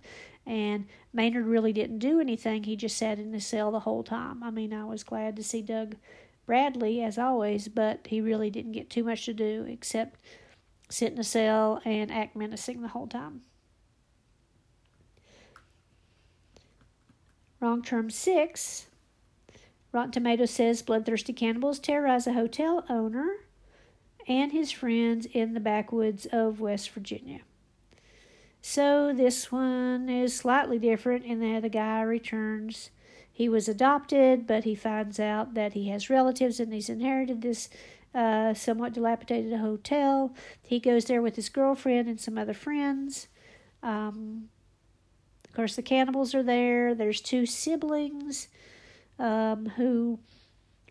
and 0.47 0.85
Maynard 1.13 1.45
really 1.45 1.73
didn't 1.73 1.99
do 1.99 2.19
anything. 2.19 2.63
He 2.63 2.75
just 2.75 2.97
sat 2.97 3.19
in 3.19 3.33
his 3.33 3.45
cell 3.45 3.71
the 3.71 3.81
whole 3.81 4.03
time. 4.03 4.41
I 4.41 4.49
mean, 4.49 4.73
I 4.73 4.85
was 4.85 5.03
glad 5.03 5.35
to 5.35 5.43
see 5.43 5.61
Doug 5.61 5.97
Bradley, 6.45 7.03
as 7.03 7.17
always, 7.17 7.67
but 7.67 8.07
he 8.07 8.21
really 8.21 8.49
didn't 8.49 8.71
get 8.71 8.89
too 8.89 9.03
much 9.03 9.25
to 9.25 9.33
do 9.33 9.65
except 9.67 10.21
sit 10.89 11.11
in 11.13 11.19
a 11.19 11.23
cell 11.23 11.81
and 11.85 12.11
act 12.11 12.35
menacing 12.35 12.81
the 12.81 12.89
whole 12.89 13.07
time. 13.07 13.41
Wrong 17.59 17.81
Turn 17.81 18.09
6. 18.09 18.87
Rotten 19.91 20.11
Tomatoes 20.11 20.51
says 20.51 20.81
bloodthirsty 20.81 21.33
cannibals 21.33 21.79
terrorize 21.79 22.27
a 22.27 22.33
hotel 22.33 22.85
owner 22.89 23.37
and 24.27 24.51
his 24.51 24.71
friends 24.71 25.25
in 25.31 25.53
the 25.53 25.59
backwoods 25.59 26.25
of 26.31 26.59
West 26.59 26.89
Virginia. 26.89 27.39
So 28.61 29.13
this 29.13 29.51
one 29.51 30.09
is 30.09 30.35
slightly 30.35 30.79
different 30.79 31.23
in 31.23 31.39
that 31.39 31.61
the 31.61 31.69
guy 31.69 32.01
returns. 32.01 32.89
He 33.31 33.47
was 33.47 33.67
adopted, 33.67 34.47
but 34.47 34.63
he 34.63 34.75
finds 34.75 35.19
out 35.19 35.53
that 35.53 35.73
he 35.73 35.89
has 35.89 36.09
relatives 36.09 36.59
and 36.59 36.73
he's 36.73 36.89
inherited 36.89 37.41
this 37.41 37.69
uh, 38.15 38.53
somewhat 38.53 38.93
dilapidated 38.93 39.59
hotel. 39.59 40.33
He 40.61 40.79
goes 40.79 41.05
there 41.05 41.21
with 41.21 41.35
his 41.35 41.49
girlfriend 41.49 42.07
and 42.07 42.19
some 42.19 42.37
other 42.37 42.53
friends. 42.53 43.27
Um, 43.83 44.49
of 45.45 45.53
course, 45.53 45.75
the 45.75 45.81
cannibals 45.81 46.33
are 46.33 46.43
there. 46.43 46.95
There's 46.95 47.21
two 47.21 47.45
siblings 47.45 48.47
um, 49.19 49.73
who 49.75 50.19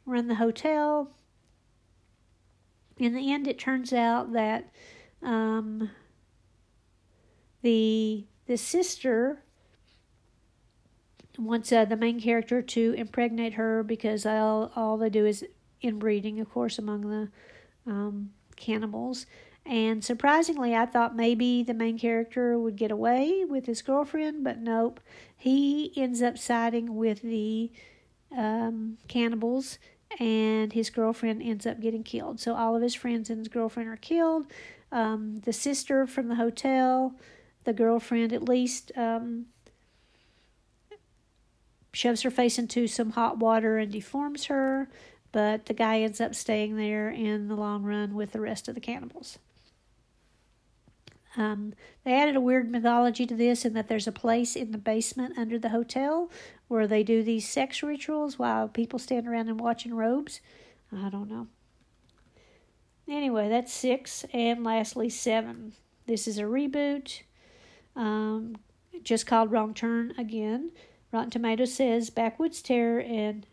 run 0.04 0.28
the 0.28 0.34
hotel. 0.34 1.10
In 2.98 3.14
the 3.14 3.32
end, 3.32 3.48
it 3.48 3.58
turns 3.58 3.92
out 3.92 4.32
that 4.34 4.70
um, 5.22 5.90
the 7.62 8.26
the 8.46 8.58
sister 8.58 9.42
wants 11.38 11.72
uh, 11.72 11.86
the 11.86 11.96
main 11.96 12.20
character 12.20 12.60
to 12.60 12.92
impregnate 12.92 13.54
her 13.54 13.82
because 13.82 14.26
all 14.26 14.70
all 14.76 14.98
they 14.98 15.08
do 15.08 15.26
is 15.26 15.44
inbreeding, 15.84 16.40
of 16.40 16.50
course, 16.50 16.78
among 16.78 17.02
the 17.02 17.90
um, 17.90 18.30
cannibals. 18.56 19.26
And 19.66 20.04
surprisingly, 20.04 20.74
I 20.74 20.86
thought 20.86 21.16
maybe 21.16 21.62
the 21.62 21.74
main 21.74 21.98
character 21.98 22.58
would 22.58 22.76
get 22.76 22.90
away 22.90 23.44
with 23.48 23.66
his 23.66 23.82
girlfriend, 23.82 24.44
but 24.44 24.58
nope. 24.58 25.00
He 25.36 25.92
ends 25.96 26.22
up 26.22 26.36
siding 26.38 26.96
with 26.96 27.22
the 27.22 27.70
um, 28.36 28.98
cannibals, 29.08 29.78
and 30.18 30.72
his 30.72 30.90
girlfriend 30.90 31.42
ends 31.42 31.66
up 31.66 31.80
getting 31.80 32.02
killed. 32.02 32.40
So 32.40 32.54
all 32.54 32.76
of 32.76 32.82
his 32.82 32.94
friends 32.94 33.30
and 33.30 33.38
his 33.38 33.48
girlfriend 33.48 33.88
are 33.88 33.96
killed. 33.96 34.46
Um, 34.92 35.40
the 35.44 35.52
sister 35.52 36.06
from 36.06 36.28
the 36.28 36.36
hotel 36.36 37.14
the 37.64 37.72
girlfriend 37.72 38.32
at 38.32 38.48
least 38.48 38.92
um, 38.96 39.46
shoves 41.92 42.22
her 42.22 42.30
face 42.30 42.58
into 42.58 42.86
some 42.86 43.10
hot 43.10 43.38
water 43.38 43.78
and 43.78 43.90
deforms 43.90 44.44
her, 44.44 44.88
but 45.34 45.66
the 45.66 45.74
guy 45.74 45.98
ends 45.98 46.20
up 46.20 46.32
staying 46.32 46.76
there 46.76 47.10
in 47.10 47.48
the 47.48 47.56
long 47.56 47.82
run 47.82 48.14
with 48.14 48.30
the 48.30 48.40
rest 48.40 48.68
of 48.68 48.76
the 48.76 48.80
cannibals. 48.80 49.40
Um, 51.36 51.74
they 52.04 52.14
added 52.14 52.36
a 52.36 52.40
weird 52.40 52.70
mythology 52.70 53.26
to 53.26 53.34
this 53.34 53.64
in 53.64 53.72
that 53.72 53.88
there's 53.88 54.06
a 54.06 54.12
place 54.12 54.54
in 54.54 54.70
the 54.70 54.78
basement 54.78 55.36
under 55.36 55.58
the 55.58 55.70
hotel 55.70 56.30
where 56.68 56.86
they 56.86 57.02
do 57.02 57.24
these 57.24 57.48
sex 57.48 57.82
rituals 57.82 58.38
while 58.38 58.68
people 58.68 59.00
stand 59.00 59.26
around 59.26 59.48
and 59.48 59.58
watch 59.58 59.84
in 59.84 59.94
robes. 59.94 60.40
I 60.96 61.08
don't 61.08 61.28
know. 61.28 61.48
Anyway, 63.08 63.48
that's 63.48 63.72
six. 63.72 64.24
And 64.32 64.62
lastly, 64.62 65.08
seven. 65.08 65.72
This 66.06 66.28
is 66.28 66.38
a 66.38 66.42
reboot 66.42 67.22
um, 67.96 68.54
just 69.02 69.26
called 69.26 69.50
Wrong 69.50 69.74
Turn 69.74 70.14
again. 70.16 70.70
Rotten 71.10 71.30
Tomatoes 71.30 71.74
says 71.74 72.10
Backwoods 72.10 72.62
Terror 72.62 73.00
and 73.00 73.44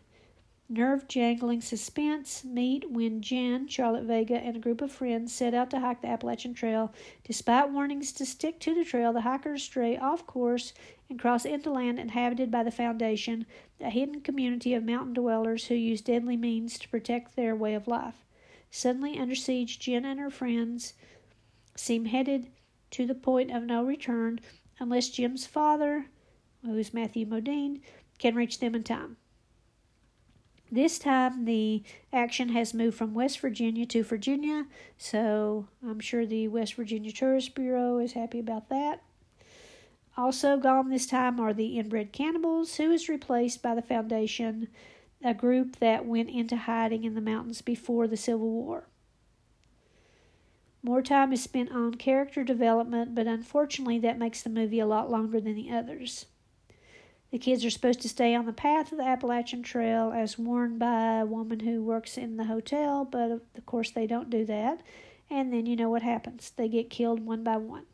nerve 0.72 1.06
jangling 1.06 1.60
suspense 1.60 2.44
meet 2.44 2.90
when 2.90 3.20
Jen, 3.20 3.68
Charlotte 3.68 4.04
Vega, 4.04 4.36
and 4.36 4.56
a 4.56 4.60
group 4.60 4.80
of 4.80 4.90
friends 4.90 5.32
set 5.32 5.52
out 5.52 5.70
to 5.70 5.80
hike 5.80 6.00
the 6.00 6.08
Appalachian 6.08 6.54
Trail. 6.54 6.92
Despite 7.24 7.70
warnings 7.70 8.10
to 8.12 8.24
stick 8.24 8.58
to 8.60 8.74
the 8.74 8.84
trail, 8.84 9.12
the 9.12 9.20
hikers 9.20 9.62
stray 9.62 9.98
off 9.98 10.26
course 10.26 10.72
and 11.10 11.18
cross 11.18 11.44
into 11.44 11.70
land 11.70 11.98
inhabited 11.98 12.50
by 12.50 12.62
the 12.62 12.70
Foundation, 12.70 13.44
a 13.80 13.90
hidden 13.90 14.22
community 14.22 14.72
of 14.72 14.82
mountain 14.82 15.12
dwellers 15.12 15.66
who 15.66 15.74
use 15.74 16.00
deadly 16.00 16.36
means 16.36 16.78
to 16.78 16.88
protect 16.88 17.36
their 17.36 17.54
way 17.54 17.74
of 17.74 17.86
life. 17.86 18.24
Suddenly 18.70 19.18
under 19.18 19.34
siege, 19.34 19.78
Jen 19.78 20.06
and 20.06 20.18
her 20.18 20.30
friends 20.30 20.94
seem 21.76 22.06
headed 22.06 22.48
to 22.92 23.06
the 23.06 23.14
point 23.14 23.50
of 23.50 23.64
no 23.64 23.84
return 23.84 24.40
unless 24.78 25.10
Jim's 25.10 25.46
father, 25.46 26.06
who 26.64 26.76
is 26.78 26.94
Matthew 26.94 27.26
Modine, 27.26 27.80
can 28.18 28.34
reach 28.34 28.58
them 28.58 28.74
in 28.74 28.82
time. 28.82 29.16
This 30.72 30.98
time, 30.98 31.44
the 31.44 31.82
action 32.14 32.48
has 32.48 32.72
moved 32.72 32.96
from 32.96 33.12
West 33.12 33.40
Virginia 33.40 33.84
to 33.84 34.02
Virginia, 34.02 34.64
so 34.96 35.68
I'm 35.86 36.00
sure 36.00 36.24
the 36.24 36.48
West 36.48 36.76
Virginia 36.76 37.12
Tourist 37.12 37.54
Bureau 37.54 37.98
is 37.98 38.14
happy 38.14 38.38
about 38.38 38.70
that. 38.70 39.02
Also 40.16 40.56
gone 40.56 40.88
this 40.88 41.06
time 41.06 41.38
are 41.38 41.52
the 41.52 41.78
inbred 41.78 42.10
cannibals, 42.10 42.76
who 42.76 42.90
is 42.90 43.10
replaced 43.10 43.60
by 43.60 43.74
the 43.74 43.82
Foundation, 43.82 44.68
a 45.22 45.34
group 45.34 45.76
that 45.76 46.06
went 46.06 46.30
into 46.30 46.56
hiding 46.56 47.04
in 47.04 47.14
the 47.14 47.20
mountains 47.20 47.60
before 47.60 48.06
the 48.06 48.16
Civil 48.16 48.48
War. 48.48 48.88
More 50.82 51.02
time 51.02 51.34
is 51.34 51.42
spent 51.42 51.70
on 51.70 51.96
character 51.96 52.44
development, 52.44 53.14
but 53.14 53.26
unfortunately, 53.26 53.98
that 53.98 54.18
makes 54.18 54.40
the 54.40 54.48
movie 54.48 54.80
a 54.80 54.86
lot 54.86 55.10
longer 55.10 55.38
than 55.38 55.54
the 55.54 55.70
others. 55.70 56.24
The 57.32 57.38
kids 57.38 57.64
are 57.64 57.70
supposed 57.70 58.02
to 58.02 58.10
stay 58.10 58.34
on 58.34 58.44
the 58.44 58.52
path 58.52 58.92
of 58.92 58.98
the 58.98 59.04
Appalachian 59.04 59.62
Trail 59.62 60.12
as 60.14 60.38
warned 60.38 60.78
by 60.78 61.20
a 61.20 61.26
woman 61.26 61.60
who 61.60 61.82
works 61.82 62.18
in 62.18 62.36
the 62.36 62.44
hotel, 62.44 63.06
but 63.06 63.30
of 63.30 63.66
course, 63.66 63.90
they 63.90 64.06
don't 64.06 64.28
do 64.28 64.44
that. 64.44 64.82
And 65.30 65.50
then 65.50 65.64
you 65.64 65.74
know 65.74 65.88
what 65.88 66.02
happens 66.02 66.52
they 66.54 66.68
get 66.68 66.90
killed 66.90 67.24
one 67.24 67.42
by 67.42 67.56
one. 67.56 67.86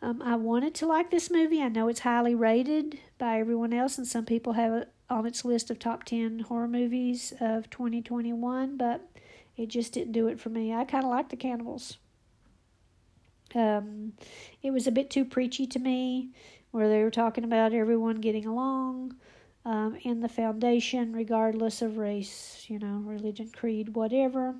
Um, 0.00 0.22
I 0.22 0.36
wanted 0.36 0.76
to 0.76 0.86
like 0.86 1.10
this 1.10 1.28
movie. 1.28 1.60
I 1.60 1.68
know 1.68 1.88
it's 1.88 2.00
highly 2.00 2.36
rated 2.36 3.00
by 3.18 3.40
everyone 3.40 3.72
else, 3.72 3.98
and 3.98 4.06
some 4.06 4.24
people 4.24 4.52
have 4.52 4.72
it 4.72 4.92
on 5.10 5.26
its 5.26 5.44
list 5.44 5.70
of 5.70 5.80
top 5.80 6.04
10 6.04 6.40
horror 6.40 6.68
movies 6.68 7.32
of 7.40 7.68
2021, 7.68 8.76
but 8.76 9.10
it 9.56 9.66
just 9.66 9.92
didn't 9.92 10.12
do 10.12 10.28
it 10.28 10.38
for 10.38 10.50
me. 10.50 10.72
I 10.72 10.84
kind 10.84 11.02
of 11.02 11.10
like 11.10 11.30
the 11.30 11.36
cannibals. 11.36 11.98
Um, 13.56 14.12
it 14.62 14.70
was 14.70 14.86
a 14.86 14.92
bit 14.92 15.10
too 15.10 15.24
preachy 15.24 15.66
to 15.66 15.78
me, 15.80 16.30
where 16.70 16.88
they 16.88 17.02
were 17.02 17.10
talking 17.10 17.44
about 17.44 17.72
everyone 17.72 18.20
getting 18.20 18.46
along 18.46 19.14
um, 19.64 19.96
in 20.02 20.20
the 20.20 20.28
foundation, 20.28 21.12
regardless 21.12 21.82
of 21.82 21.98
race, 21.98 22.64
you 22.68 22.78
know, 22.78 23.02
religion, 23.04 23.50
creed, 23.50 23.94
whatever. 23.94 24.54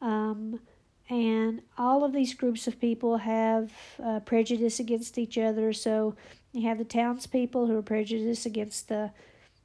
Um, 0.00 0.60
and 1.08 1.62
all 1.76 2.04
of 2.04 2.12
these 2.12 2.34
groups 2.34 2.66
of 2.66 2.80
people 2.80 3.18
have 3.18 3.72
uh, 4.02 4.20
prejudice 4.20 4.80
against 4.80 5.18
each 5.18 5.36
other. 5.38 5.72
So 5.72 6.16
you 6.52 6.68
have 6.68 6.78
the 6.78 6.84
townspeople 6.84 7.66
who 7.66 7.76
are 7.76 7.82
prejudiced 7.82 8.46
against 8.46 8.88
the 8.88 9.10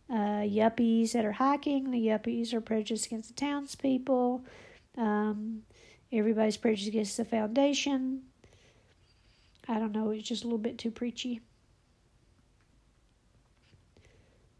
uh, 0.10 0.44
yuppies 0.44 1.12
that 1.12 1.26
are 1.26 1.34
hiking. 1.34 1.92
The 1.92 2.08
yuppies 2.08 2.54
are 2.54 2.62
prejudiced 2.62 3.08
against 3.08 3.30
the 3.30 3.36
townspeople. 3.36 4.44
Um, 4.98 5.64
everybody's 6.12 6.58
prejudiced 6.58 6.88
against 6.88 7.18
the 7.18 7.26
foundation. 7.26 8.24
I 9.68 9.80
don't 9.80 9.92
know, 9.92 10.12
it's 10.12 10.28
just 10.28 10.44
a 10.44 10.48
little 10.48 10.58
bit 10.58 10.78
too 10.78 10.92
preachy. 10.92 11.42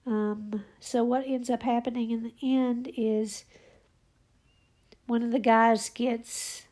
Um, 0.08 0.64
so, 0.80 1.04
what 1.04 1.26
ends 1.28 1.50
up 1.50 1.64
happening 1.64 2.12
in 2.12 2.24
the 2.24 2.34
end 2.42 2.90
is 2.96 3.44
one 5.06 5.22
of 5.22 5.32
the 5.32 5.40
guys 5.40 5.90
gets 5.90 6.64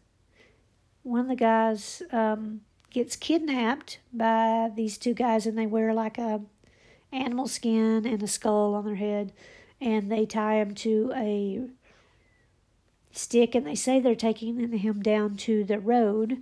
one 1.03 1.19
of 1.19 1.27
the 1.27 1.35
guys 1.35 2.01
um, 2.13 2.61
gets 2.91 3.17
kidnapped 3.17 3.99
by 4.13 4.71
these 4.73 4.97
two 4.97 5.13
guys, 5.13 5.45
and 5.45 5.57
they 5.57 5.65
wear 5.65 5.93
like 5.93 6.17
a 6.17 6.41
animal 7.11 7.47
skin 7.47 8.05
and 8.05 8.23
a 8.23 8.27
skull 8.27 8.73
on 8.73 8.85
their 8.85 8.95
head, 8.95 9.33
and 9.81 10.09
they 10.09 10.25
tie 10.25 10.55
him 10.55 10.73
to 10.73 11.11
a 11.13 11.67
stick, 13.11 13.53
and 13.53 13.67
they 13.67 13.75
say 13.75 13.99
they're 13.99 14.15
taking 14.15 14.77
him 14.77 15.01
down 15.01 15.35
to 15.35 15.65
the 15.65 15.79
road 15.79 16.37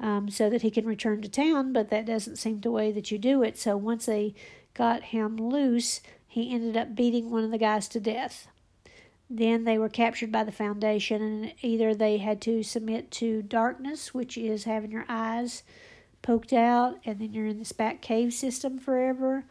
um, 0.00 0.28
so 0.28 0.50
that 0.50 0.62
he 0.62 0.70
can 0.70 0.84
return 0.84 1.22
to 1.22 1.28
town, 1.28 1.72
but 1.72 1.90
that 1.90 2.06
doesn't 2.06 2.36
seem 2.36 2.60
the 2.60 2.72
way 2.72 2.90
that 2.90 3.12
you 3.12 3.18
do 3.18 3.44
it. 3.44 3.56
So 3.56 3.76
once 3.76 4.06
they 4.06 4.34
got 4.74 5.04
him 5.04 5.36
loose, 5.36 6.00
he 6.34 6.52
ended 6.52 6.76
up 6.76 6.96
beating 6.96 7.30
one 7.30 7.44
of 7.44 7.52
the 7.52 7.58
guys 7.58 7.86
to 7.86 8.00
death. 8.00 8.48
Then 9.30 9.62
they 9.62 9.78
were 9.78 9.88
captured 9.88 10.32
by 10.32 10.42
the 10.42 10.50
Foundation, 10.50 11.22
and 11.22 11.54
either 11.62 11.94
they 11.94 12.18
had 12.18 12.40
to 12.40 12.64
submit 12.64 13.12
to 13.12 13.40
darkness, 13.40 14.12
which 14.12 14.36
is 14.36 14.64
having 14.64 14.90
your 14.90 15.04
eyes 15.08 15.62
poked 16.22 16.52
out, 16.52 16.98
and 17.04 17.20
then 17.20 17.34
you're 17.34 17.46
in 17.46 17.60
this 17.60 17.70
back 17.70 18.00
cave 18.00 18.34
system 18.34 18.80
forever, 18.80 19.44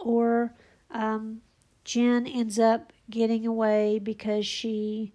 or 0.00 0.54
um, 0.92 1.40
Jen 1.82 2.28
ends 2.28 2.56
up 2.56 2.92
getting 3.10 3.44
away 3.44 3.98
because 3.98 4.46
she 4.46 5.12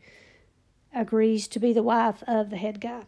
agrees 0.94 1.48
to 1.48 1.58
be 1.58 1.72
the 1.72 1.82
wife 1.82 2.22
of 2.28 2.50
the 2.50 2.58
head 2.58 2.82
guy. 2.82 3.04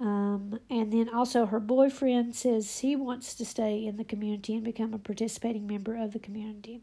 Um, 0.00 0.58
and 0.70 0.92
then 0.92 1.10
also 1.10 1.44
her 1.46 1.60
boyfriend 1.60 2.34
says 2.34 2.78
he 2.78 2.96
wants 2.96 3.34
to 3.34 3.44
stay 3.44 3.84
in 3.84 3.98
the 3.98 4.04
community 4.04 4.54
and 4.54 4.64
become 4.64 4.94
a 4.94 4.98
participating 4.98 5.66
member 5.66 5.94
of 5.94 6.12
the 6.12 6.18
community. 6.18 6.80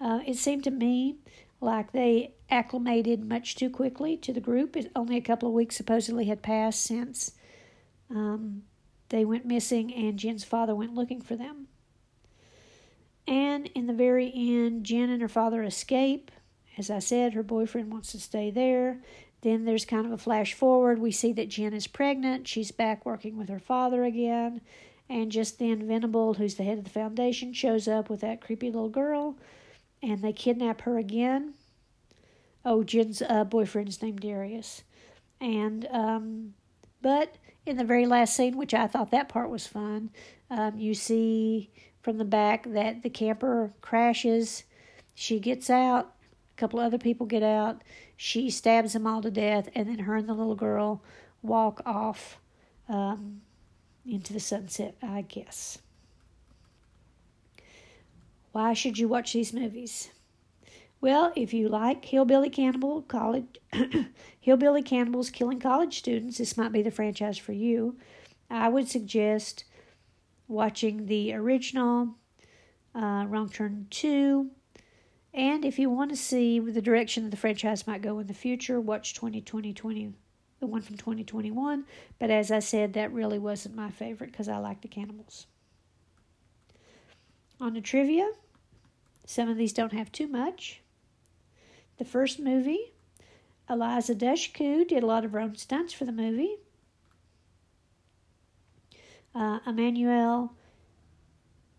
Uh, 0.00 0.20
it 0.26 0.36
seemed 0.36 0.64
to 0.64 0.70
me 0.70 1.16
like 1.60 1.92
they 1.92 2.34
acclimated 2.50 3.24
much 3.24 3.54
too 3.54 3.70
quickly 3.70 4.16
to 4.16 4.32
the 4.32 4.40
group. 4.40 4.76
It, 4.76 4.90
only 4.96 5.16
a 5.16 5.22
couple 5.22 5.48
of 5.48 5.54
weeks 5.54 5.76
supposedly 5.76 6.24
had 6.24 6.42
passed 6.42 6.82
since 6.82 7.32
um, 8.10 8.62
they 9.08 9.24
went 9.24 9.46
missing 9.46 9.94
and 9.94 10.18
Jen's 10.18 10.44
father 10.44 10.74
went 10.74 10.94
looking 10.94 11.22
for 11.22 11.36
them. 11.36 11.68
And 13.28 13.66
in 13.74 13.86
the 13.86 13.92
very 13.92 14.32
end, 14.34 14.84
Jen 14.84 15.10
and 15.10 15.22
her 15.22 15.28
father 15.28 15.62
escape 15.62 16.30
As 16.78 16.90
I 16.90 16.98
said, 16.98 17.32
her 17.32 17.42
boyfriend 17.42 17.90
wants 17.92 18.12
to 18.12 18.20
stay 18.20 18.50
there. 18.50 19.00
Then 19.46 19.64
there's 19.64 19.84
kind 19.84 20.04
of 20.04 20.10
a 20.10 20.18
flash 20.18 20.54
forward. 20.54 20.98
We 20.98 21.12
see 21.12 21.32
that 21.34 21.50
Jen 21.50 21.72
is 21.72 21.86
pregnant. 21.86 22.48
She's 22.48 22.72
back 22.72 23.06
working 23.06 23.38
with 23.38 23.48
her 23.48 23.60
father 23.60 24.02
again. 24.02 24.60
And 25.08 25.30
just 25.30 25.60
then, 25.60 25.86
Venable, 25.86 26.34
who's 26.34 26.56
the 26.56 26.64
head 26.64 26.78
of 26.78 26.82
the 26.82 26.90
foundation, 26.90 27.52
shows 27.52 27.86
up 27.86 28.10
with 28.10 28.22
that 28.22 28.40
creepy 28.40 28.72
little 28.72 28.88
girl. 28.88 29.36
And 30.02 30.20
they 30.20 30.32
kidnap 30.32 30.80
her 30.80 30.98
again. 30.98 31.54
Oh, 32.64 32.82
Jen's 32.82 33.22
uh, 33.22 33.44
boyfriend's 33.44 34.02
named 34.02 34.18
Darius. 34.18 34.82
And, 35.40 35.86
um, 35.92 36.54
but 37.00 37.36
in 37.66 37.76
the 37.76 37.84
very 37.84 38.06
last 38.06 38.34
scene, 38.34 38.56
which 38.56 38.74
I 38.74 38.88
thought 38.88 39.12
that 39.12 39.28
part 39.28 39.48
was 39.48 39.64
fun, 39.64 40.10
um, 40.50 40.76
you 40.76 40.92
see 40.92 41.70
from 42.02 42.18
the 42.18 42.24
back 42.24 42.64
that 42.72 43.04
the 43.04 43.10
camper 43.10 43.72
crashes. 43.80 44.64
She 45.14 45.38
gets 45.38 45.70
out. 45.70 46.15
A 46.56 46.60
couple 46.60 46.80
other 46.80 46.98
people 46.98 47.26
get 47.26 47.42
out. 47.42 47.82
She 48.16 48.48
stabs 48.48 48.94
them 48.94 49.06
all 49.06 49.20
to 49.20 49.30
death, 49.30 49.68
and 49.74 49.88
then 49.88 50.00
her 50.00 50.16
and 50.16 50.26
the 50.26 50.32
little 50.32 50.54
girl 50.54 51.02
walk 51.42 51.82
off 51.84 52.38
um, 52.88 53.42
into 54.06 54.32
the 54.32 54.40
sunset, 54.40 54.94
I 55.02 55.22
guess. 55.22 55.78
Why 58.52 58.72
should 58.72 58.96
you 58.96 59.06
watch 59.06 59.34
these 59.34 59.52
movies? 59.52 60.10
Well, 61.02 61.30
if 61.36 61.52
you 61.52 61.68
like 61.68 62.06
Hillbilly 62.06 62.48
Cannibal 62.48 63.02
College, 63.02 63.60
Hillbilly 64.40 64.82
Cannibals 64.82 65.28
Killing 65.28 65.60
College 65.60 65.98
Students, 65.98 66.38
this 66.38 66.56
might 66.56 66.72
be 66.72 66.80
the 66.80 66.90
franchise 66.90 67.36
for 67.36 67.52
you. 67.52 67.96
I 68.48 68.70
would 68.70 68.88
suggest 68.88 69.64
watching 70.48 71.04
the 71.04 71.34
original 71.34 72.14
uh, 72.94 73.26
Wrong 73.28 73.50
Turn 73.50 73.88
2, 73.90 74.50
and 75.36 75.66
if 75.66 75.78
you 75.78 75.90
want 75.90 76.10
to 76.10 76.16
see 76.16 76.58
the 76.58 76.80
direction 76.80 77.24
that 77.24 77.30
the 77.30 77.36
franchise 77.36 77.86
might 77.86 78.00
go 78.00 78.18
in 78.18 78.26
the 78.26 78.32
future, 78.32 78.80
watch 78.80 79.12
2020, 79.12 80.14
the 80.60 80.66
one 80.66 80.80
from 80.80 80.96
2021. 80.96 81.84
But 82.18 82.30
as 82.30 82.50
I 82.50 82.60
said, 82.60 82.94
that 82.94 83.12
really 83.12 83.38
wasn't 83.38 83.76
my 83.76 83.90
favorite 83.90 84.32
because 84.32 84.48
I 84.48 84.56
like 84.56 84.80
the 84.80 84.88
cannibals. 84.88 85.46
On 87.60 87.74
the 87.74 87.82
trivia, 87.82 88.30
some 89.26 89.50
of 89.50 89.58
these 89.58 89.74
don't 89.74 89.92
have 89.92 90.10
too 90.10 90.26
much. 90.26 90.80
The 91.98 92.06
first 92.06 92.40
movie, 92.40 92.92
Eliza 93.68 94.14
Dushku 94.14 94.88
did 94.88 95.02
a 95.02 95.06
lot 95.06 95.26
of 95.26 95.32
her 95.32 95.40
own 95.40 95.56
stunts 95.56 95.92
for 95.92 96.06
the 96.06 96.12
movie. 96.12 96.56
Uh, 99.34 99.60
Emmanuelle 99.66 100.50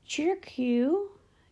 Chiricu 0.07 1.07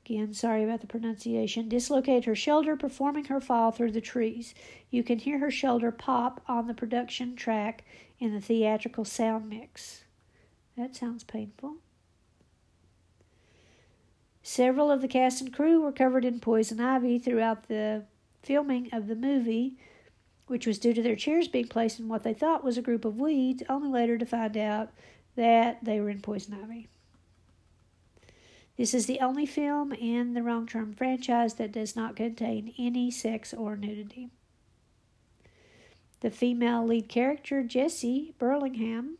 Again, 0.05 0.35
sorry 0.35 0.63
about 0.63 0.81
the 0.81 0.87
pronunciation. 0.87 1.67
Dislocate 1.67 2.25
her 2.25 2.35
shoulder, 2.35 2.75
performing 2.75 3.25
her 3.25 3.41
fall 3.41 3.71
through 3.71 3.91
the 3.91 4.01
trees. 4.01 4.53
You 4.91 5.01
can 5.01 5.17
hear 5.17 5.39
her 5.39 5.49
shoulder 5.49 5.91
pop 5.91 6.41
on 6.47 6.67
the 6.67 6.75
production 6.75 7.35
track 7.35 7.83
in 8.19 8.31
the 8.31 8.39
theatrical 8.39 9.03
sound 9.03 9.49
mix. 9.49 10.03
That 10.77 10.95
sounds 10.95 11.23
painful. 11.23 11.77
Several 14.43 14.91
of 14.91 15.01
the 15.01 15.07
cast 15.07 15.41
and 15.41 15.51
crew 15.51 15.81
were 15.81 15.91
covered 15.91 16.23
in 16.23 16.39
poison 16.39 16.79
ivy 16.79 17.17
throughout 17.17 17.67
the 17.67 18.03
filming 18.43 18.89
of 18.93 19.07
the 19.07 19.15
movie, 19.15 19.75
which 20.45 20.67
was 20.67 20.77
due 20.77 20.93
to 20.93 21.01
their 21.01 21.15
chairs 21.15 21.47
being 21.47 21.67
placed 21.67 21.99
in 21.99 22.07
what 22.07 22.21
they 22.21 22.35
thought 22.35 22.63
was 22.63 22.77
a 22.77 22.83
group 22.83 23.05
of 23.05 23.19
weeds, 23.19 23.63
only 23.67 23.89
later 23.89 24.19
to 24.19 24.25
find 24.25 24.55
out 24.55 24.91
that 25.35 25.83
they 25.83 25.99
were 25.99 26.11
in 26.11 26.21
poison 26.21 26.55
ivy. 26.61 26.87
This 28.77 28.93
is 28.93 29.05
the 29.05 29.21
only 29.21 29.45
film 29.45 29.93
in 29.93 30.33
the 30.33 30.43
Wrong 30.43 30.67
Turn 30.67 30.93
franchise 30.93 31.53
that 31.55 31.71
does 31.71 31.95
not 31.95 32.15
contain 32.15 32.73
any 32.77 33.09
sex 33.09 33.53
or 33.53 33.77
nudity. 33.77 34.29
The 36.19 36.29
female 36.29 36.85
lead 36.85 37.07
character, 37.07 37.63
Jessie 37.63 38.33
Burlingame, 38.37 39.17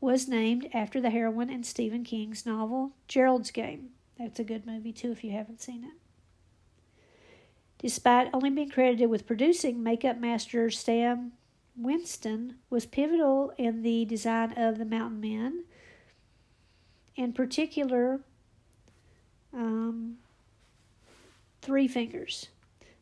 was 0.00 0.26
named 0.26 0.68
after 0.72 1.00
the 1.00 1.10
heroine 1.10 1.50
in 1.50 1.62
Stephen 1.62 2.02
King's 2.02 2.46
novel 2.46 2.92
Gerald's 3.06 3.50
Game. 3.50 3.90
That's 4.18 4.40
a 4.40 4.44
good 4.44 4.66
movie, 4.66 4.92
too, 4.92 5.12
if 5.12 5.22
you 5.22 5.30
haven't 5.30 5.60
seen 5.60 5.84
it. 5.84 5.92
Despite 7.78 8.28
only 8.32 8.50
being 8.50 8.70
credited 8.70 9.08
with 9.08 9.26
producing, 9.26 9.82
makeup 9.82 10.18
master 10.18 10.68
Stan 10.70 11.32
Winston 11.76 12.56
was 12.68 12.86
pivotal 12.86 13.52
in 13.56 13.82
the 13.82 14.04
design 14.04 14.52
of 14.58 14.78
the 14.78 14.84
Mountain 14.84 15.20
Men 15.20 15.64
in 17.20 17.34
particular, 17.34 18.20
um, 19.52 20.16
Three 21.60 21.86
Fingers. 21.86 22.48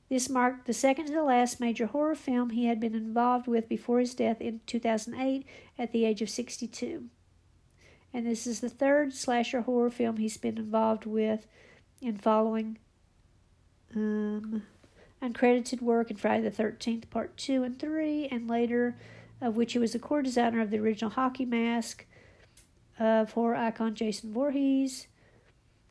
This 0.08 0.28
marked 0.28 0.66
the 0.66 0.72
second 0.72 1.06
to 1.06 1.12
the 1.12 1.22
last 1.22 1.60
major 1.60 1.86
horror 1.86 2.16
film 2.16 2.50
he 2.50 2.66
had 2.66 2.80
been 2.80 2.96
involved 2.96 3.46
with 3.46 3.68
before 3.68 4.00
his 4.00 4.14
death 4.14 4.40
in 4.40 4.60
2008 4.66 5.46
at 5.78 5.92
the 5.92 6.04
age 6.04 6.20
of 6.20 6.30
62. 6.30 7.04
And 8.12 8.26
this 8.26 8.44
is 8.44 8.58
the 8.58 8.68
third 8.68 9.14
slasher 9.14 9.60
horror 9.60 9.90
film 9.90 10.16
he's 10.16 10.36
been 10.36 10.58
involved 10.58 11.06
with 11.06 11.46
in 12.00 12.16
following 12.16 12.78
um, 13.94 14.64
uncredited 15.22 15.80
work 15.80 16.10
in 16.10 16.16
Friday 16.16 16.48
the 16.48 16.62
13th, 16.62 17.08
Part 17.10 17.36
2 17.36 17.62
and 17.62 17.78
3, 17.78 18.26
and 18.32 18.50
later, 18.50 18.96
of 19.40 19.56
which 19.56 19.74
he 19.74 19.78
was 19.78 19.92
the 19.92 20.00
core 20.00 20.22
designer 20.22 20.60
of 20.60 20.70
the 20.70 20.78
original 20.78 21.10
hockey 21.12 21.44
mask, 21.44 22.04
of 22.98 23.32
horror 23.32 23.56
icon 23.56 23.94
Jason 23.94 24.32
Voorhees, 24.32 25.06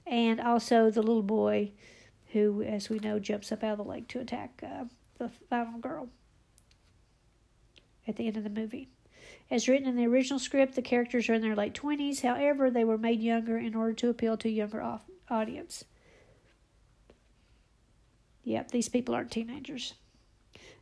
and 0.06 0.39
also 0.39 0.89
the 0.89 1.02
little 1.02 1.24
boy 1.24 1.72
who, 2.34 2.62
as 2.62 2.89
we 2.89 3.00
know, 3.00 3.20
jumps 3.20 3.52
up 3.52 3.63
out 3.63 3.72
of 3.72 3.78
the 3.78 3.84
lake 3.84 4.08
to 4.10 4.20
attack 4.20 4.63
uh, 4.63 4.86
the 5.17 5.30
final 5.50 5.80
girl 5.80 6.10
at 8.08 8.15
the 8.15 8.28
end 8.28 8.38
of 8.38 8.43
the 8.43 8.50
movie. 8.50 8.89
As 9.50 9.67
written 9.67 9.88
in 9.88 9.96
the 9.96 10.08
original 10.08 10.39
script, 10.39 10.76
the 10.76 10.82
characters 10.82 11.30
are 11.30 11.34
in 11.34 11.41
their 11.41 11.56
late 11.56 11.74
20s. 11.74 12.22
However, 12.22 12.70
they 12.70 12.84
were 12.84 12.98
made 12.98 13.22
younger 13.22 13.58
in 13.58 13.76
order 13.76 13.93
to 13.93 14.10
appeal 14.10 14.38
to 14.38 14.50
a 14.50 14.52
younger 14.52 15.00
audience. 15.30 15.86
Yep, 18.43 18.72
these 18.72 18.89
people 18.89 19.15
aren't 19.15 19.32
teenagers. 19.32 19.93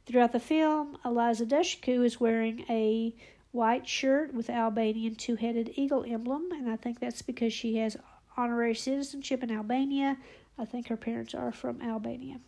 Throughout 0.05 0.31
the 0.31 0.39
film, 0.39 0.97
Eliza 1.03 1.45
Dushku 1.45 2.05
is 2.05 2.19
wearing 2.19 2.63
a 2.69 3.15
white 3.55 3.87
shirt 3.87 4.33
with 4.33 4.49
Albanian 4.49 5.15
two 5.15 5.35
headed 5.35 5.71
eagle 5.75 6.03
emblem, 6.05 6.51
and 6.51 6.69
I 6.69 6.75
think 6.75 6.99
that's 6.99 7.21
because 7.21 7.53
she 7.53 7.77
has 7.77 7.97
honorary 8.35 8.75
citizenship 8.75 9.41
in 9.41 9.49
Albania. 9.49 10.17
I 10.57 10.65
think 10.65 10.89
her 10.89 10.97
parents 10.97 11.33
are 11.33 11.51
from 11.51 11.81
Albania. 11.81 12.39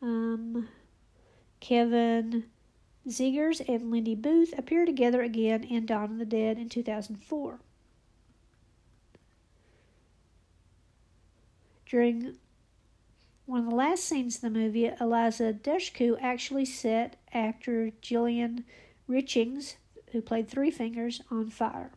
Um, 0.00 0.68
Kevin 1.60 2.44
Zegers 3.08 3.66
and 3.68 3.90
Lindy 3.90 4.14
Booth 4.14 4.56
appear 4.56 4.86
together 4.86 5.22
again 5.22 5.64
in 5.64 5.86
Dawn 5.86 6.12
of 6.12 6.18
the 6.18 6.24
Dead 6.24 6.58
in 6.58 6.68
2004. 6.68 7.60
During 11.86 12.36
one 13.46 13.60
of 13.60 13.70
the 13.70 13.76
last 13.76 14.04
scenes 14.04 14.42
in 14.42 14.52
the 14.52 14.58
movie, 14.58 14.90
Eliza 15.00 15.52
Dushku 15.52 16.18
actually 16.20 16.64
set 16.64 17.16
actor 17.32 17.92
Julian 18.00 18.64
Richings, 19.08 19.76
who 20.10 20.20
played 20.20 20.48
Three 20.48 20.70
Fingers, 20.70 21.22
on 21.30 21.50
fire. 21.50 21.92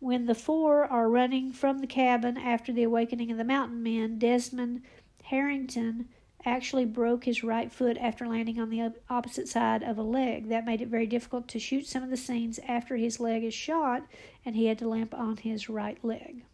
When 0.00 0.26
the 0.26 0.34
four 0.34 0.84
are 0.84 1.08
running 1.08 1.52
from 1.52 1.78
the 1.78 1.86
cabin 1.86 2.36
after 2.36 2.72
the 2.72 2.82
awakening 2.82 3.30
of 3.30 3.38
the 3.38 3.44
mountain 3.44 3.82
men, 3.82 4.18
Desmond 4.18 4.82
Harrington 5.24 6.08
actually 6.44 6.84
broke 6.84 7.24
his 7.24 7.42
right 7.42 7.72
foot 7.72 7.96
after 7.98 8.26
landing 8.26 8.60
on 8.60 8.70
the 8.70 8.92
opposite 9.08 9.48
side 9.48 9.82
of 9.82 9.98
a 9.98 10.02
leg. 10.02 10.48
That 10.48 10.66
made 10.66 10.80
it 10.80 10.88
very 10.88 11.06
difficult 11.06 11.48
to 11.48 11.58
shoot 11.58 11.86
some 11.86 12.02
of 12.02 12.10
the 12.10 12.16
scenes 12.16 12.58
after 12.66 12.96
his 12.96 13.20
leg 13.20 13.44
is 13.44 13.54
shot, 13.54 14.06
and 14.44 14.54
he 14.56 14.66
had 14.66 14.78
to 14.78 14.88
limp 14.88 15.14
on 15.14 15.38
his 15.38 15.68
right 15.68 16.04
leg. 16.04 16.44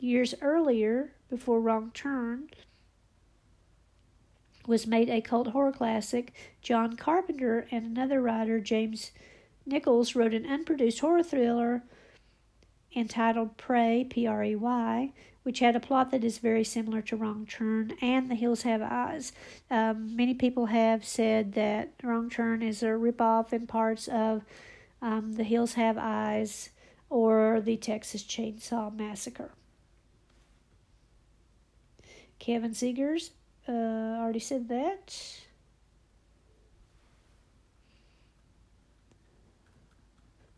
Years 0.00 0.34
earlier, 0.42 1.12
before 1.30 1.60
Wrong 1.60 1.90
Turn 1.94 2.48
was 4.66 4.86
made 4.86 5.08
a 5.08 5.20
cult 5.20 5.48
horror 5.48 5.72
classic, 5.72 6.32
John 6.62 6.96
Carpenter 6.96 7.66
and 7.70 7.84
another 7.84 8.20
writer, 8.20 8.60
James 8.60 9.12
Nichols, 9.66 10.14
wrote 10.14 10.34
an 10.34 10.46
unproduced 10.46 11.00
horror 11.00 11.22
thriller 11.22 11.82
entitled 12.96 13.56
Prey, 13.56 14.06
P 14.08 14.26
R 14.26 14.44
E 14.44 14.56
Y, 14.56 15.12
which 15.42 15.58
had 15.60 15.76
a 15.76 15.80
plot 15.80 16.10
that 16.10 16.24
is 16.24 16.38
very 16.38 16.64
similar 16.64 17.02
to 17.02 17.16
Wrong 17.16 17.46
Turn 17.46 17.92
and 18.00 18.30
The 18.30 18.34
Hills 18.34 18.62
Have 18.62 18.82
Eyes. 18.82 19.32
Um, 19.70 20.14
many 20.16 20.34
people 20.34 20.66
have 20.66 21.04
said 21.04 21.54
that 21.54 21.90
Wrong 22.02 22.30
Turn 22.30 22.62
is 22.62 22.82
a 22.82 22.86
ripoff 22.86 23.52
in 23.52 23.66
parts 23.66 24.08
of 24.08 24.44
um, 25.02 25.34
The 25.34 25.44
Hills 25.44 25.74
Have 25.74 25.98
Eyes 25.98 26.70
or 27.10 27.60
The 27.60 27.76
Texas 27.76 28.22
Chainsaw 28.22 28.94
Massacre. 28.94 29.50
Kevin 32.44 32.72
Zegers, 32.72 33.30
uh, 33.66 33.72
already 33.72 34.38
said 34.38 34.68
that. 34.68 35.40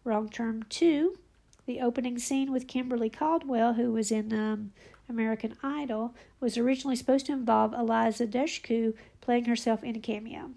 Wrong 0.02 0.28
Turn 0.28 0.64
2, 0.68 1.16
The 1.66 1.80
opening 1.80 2.18
scene 2.18 2.50
with 2.50 2.66
Kimberly 2.66 3.08
Caldwell, 3.08 3.74
who 3.74 3.92
was 3.92 4.10
in 4.10 4.32
um, 4.32 4.72
American 5.08 5.54
Idol, 5.62 6.12
was 6.40 6.58
originally 6.58 6.96
supposed 6.96 7.26
to 7.26 7.32
involve 7.32 7.72
Eliza 7.72 8.26
Dushku 8.26 8.94
playing 9.20 9.44
herself 9.44 9.84
in 9.84 9.94
a 9.94 10.00
cameo. 10.00 10.50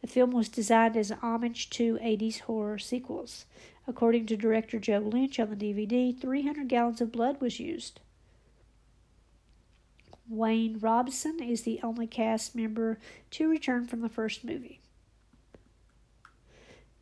The 0.00 0.06
film 0.06 0.30
was 0.30 0.48
designed 0.48 0.96
as 0.96 1.10
an 1.10 1.18
homage 1.20 1.68
to 1.68 1.98
80s 1.98 2.40
horror 2.40 2.78
sequels. 2.78 3.44
According 3.86 4.24
to 4.28 4.38
director 4.38 4.78
Joe 4.78 5.00
Lynch 5.00 5.38
on 5.38 5.50
the 5.50 5.56
DVD, 5.56 6.18
300 6.18 6.66
gallons 6.66 7.02
of 7.02 7.12
blood 7.12 7.42
was 7.42 7.60
used. 7.60 8.00
Wayne 10.32 10.78
Robson 10.80 11.42
is 11.42 11.62
the 11.62 11.78
only 11.82 12.06
cast 12.06 12.56
member 12.56 12.98
to 13.32 13.50
return 13.50 13.86
from 13.86 14.00
the 14.00 14.08
first 14.08 14.44
movie. 14.44 14.80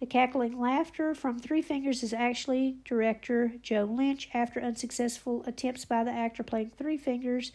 The 0.01 0.07
cackling 0.07 0.59
laughter 0.59 1.15
from 1.15 1.39
Three 1.39 1.63
Fingers 1.63 2.03
is 2.03 2.13
actually 2.13 2.79
director 2.85 3.53
Joe 3.63 3.85
Lynch 3.85 4.29
after 4.35 4.61
unsuccessful 4.61 5.45
attempts 5.47 5.85
by 5.85 6.03
the 6.03 6.11
actor 6.11 6.43
playing 6.43 6.73
Three 6.77 6.97
Fingers 6.97 7.53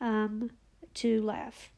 um, 0.00 0.50
to 0.94 1.20
laugh. 1.22 1.70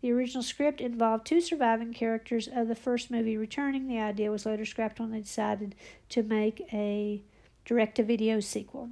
The 0.00 0.12
original 0.12 0.42
script 0.42 0.80
involved 0.80 1.26
two 1.26 1.40
surviving 1.40 1.92
characters 1.92 2.48
of 2.48 2.68
the 2.68 2.74
first 2.74 3.10
movie 3.10 3.36
returning. 3.36 3.86
The 3.86 3.98
idea 3.98 4.30
was 4.30 4.46
later 4.46 4.64
scrapped 4.64 4.98
when 4.98 5.10
they 5.10 5.20
decided 5.20 5.74
to 6.08 6.22
make 6.22 6.62
a 6.72 7.22
direct 7.64 7.96
to 7.96 8.02
video 8.02 8.40
sequel. 8.40 8.90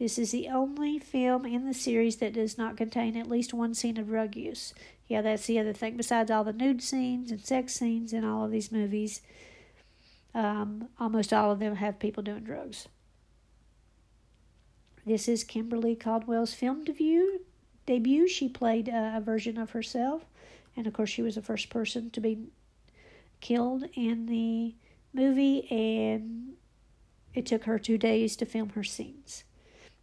This 0.00 0.18
is 0.18 0.30
the 0.30 0.48
only 0.48 0.98
film 0.98 1.44
in 1.44 1.66
the 1.66 1.74
series 1.74 2.16
that 2.16 2.32
does 2.32 2.56
not 2.56 2.78
contain 2.78 3.18
at 3.18 3.28
least 3.28 3.52
one 3.52 3.74
scene 3.74 3.98
of 3.98 4.06
drug 4.06 4.34
use. 4.34 4.72
Yeah, 5.08 5.20
that's 5.20 5.44
the 5.44 5.58
other 5.58 5.74
thing. 5.74 5.98
Besides 5.98 6.30
all 6.30 6.42
the 6.42 6.54
nude 6.54 6.82
scenes 6.82 7.30
and 7.30 7.38
sex 7.38 7.74
scenes 7.74 8.14
in 8.14 8.24
all 8.24 8.46
of 8.46 8.50
these 8.50 8.72
movies, 8.72 9.20
um, 10.34 10.88
almost 10.98 11.34
all 11.34 11.52
of 11.52 11.58
them 11.58 11.74
have 11.74 11.98
people 11.98 12.22
doing 12.22 12.44
drugs. 12.44 12.88
This 15.04 15.28
is 15.28 15.44
Kimberly 15.44 15.94
Caldwell's 15.94 16.54
film 16.54 16.82
debut. 16.82 17.40
Debut. 17.84 18.26
She 18.26 18.48
played 18.48 18.88
a, 18.88 19.16
a 19.16 19.20
version 19.20 19.58
of 19.58 19.72
herself, 19.72 20.24
and 20.78 20.86
of 20.86 20.94
course, 20.94 21.10
she 21.10 21.20
was 21.20 21.34
the 21.34 21.42
first 21.42 21.68
person 21.68 22.08
to 22.12 22.22
be 22.22 22.46
killed 23.42 23.84
in 23.92 24.24
the 24.24 24.74
movie, 25.12 25.70
and 25.70 26.54
it 27.34 27.44
took 27.44 27.64
her 27.64 27.78
two 27.78 27.98
days 27.98 28.34
to 28.36 28.46
film 28.46 28.70
her 28.70 28.84
scenes. 28.84 29.44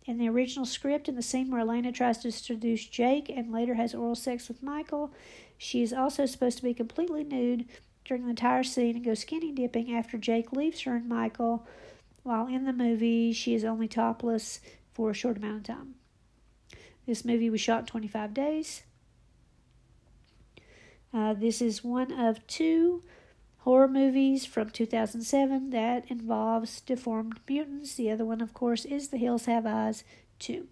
In 0.08 0.18
the 0.18 0.30
original 0.30 0.66
script, 0.66 1.10
in 1.10 1.16
the 1.16 1.22
scene 1.22 1.52
where 1.52 1.60
Elena 1.60 1.92
tries 1.92 2.20
to 2.20 2.32
seduce 2.32 2.86
Jake 2.86 3.30
and 3.30 3.52
later 3.52 3.74
has 3.74 3.94
oral 3.94 4.16
sex 4.16 4.48
with 4.48 4.64
Michael, 4.64 5.12
she 5.58 5.84
is 5.84 5.92
also 5.92 6.26
supposed 6.26 6.58
to 6.58 6.64
be 6.64 6.74
completely 6.74 7.26
nude 7.26 7.66
during 8.06 8.24
the 8.24 8.30
entire 8.30 8.64
scene 8.64 8.96
and 8.96 9.04
go 9.04 9.14
skinny 9.14 9.52
dipping 9.52 9.94
after 9.94 10.18
Jake 10.18 10.54
leaves 10.54 10.82
her 10.82 10.96
and 10.96 11.10
Michael, 11.10 11.68
while 12.24 12.48
in 12.48 12.64
the 12.64 12.72
movie 12.72 13.34
she 13.34 13.54
is 13.54 13.66
only 13.66 13.90
topless 13.90 14.62
for 14.94 15.12
a 15.12 15.14
short 15.14 15.36
amount 15.36 15.58
of 15.58 15.76
time. 15.76 15.96
This 17.06 17.26
movie 17.26 17.50
was 17.50 17.60
shot 17.60 17.82
in 17.82 17.86
25 17.88 18.34
days. 18.34 18.84
Uh, 21.14 21.34
this 21.34 21.62
is 21.62 21.84
one 21.84 22.14
of 22.14 22.46
two 22.48 23.04
horror 23.68 23.90
movies 23.90 24.46
from 24.46 24.70
2007 24.70 25.72
that 25.72 26.10
involves 26.10 26.80
deformed 26.80 27.38
mutants. 27.50 27.96
The 27.96 28.10
other 28.10 28.24
one, 28.24 28.40
of 28.40 28.54
course, 28.54 28.86
is 28.86 29.10
The 29.10 29.18
Hills 29.18 29.44
Have 29.44 29.66
Eyes 29.66 30.06
2. 30.40 30.66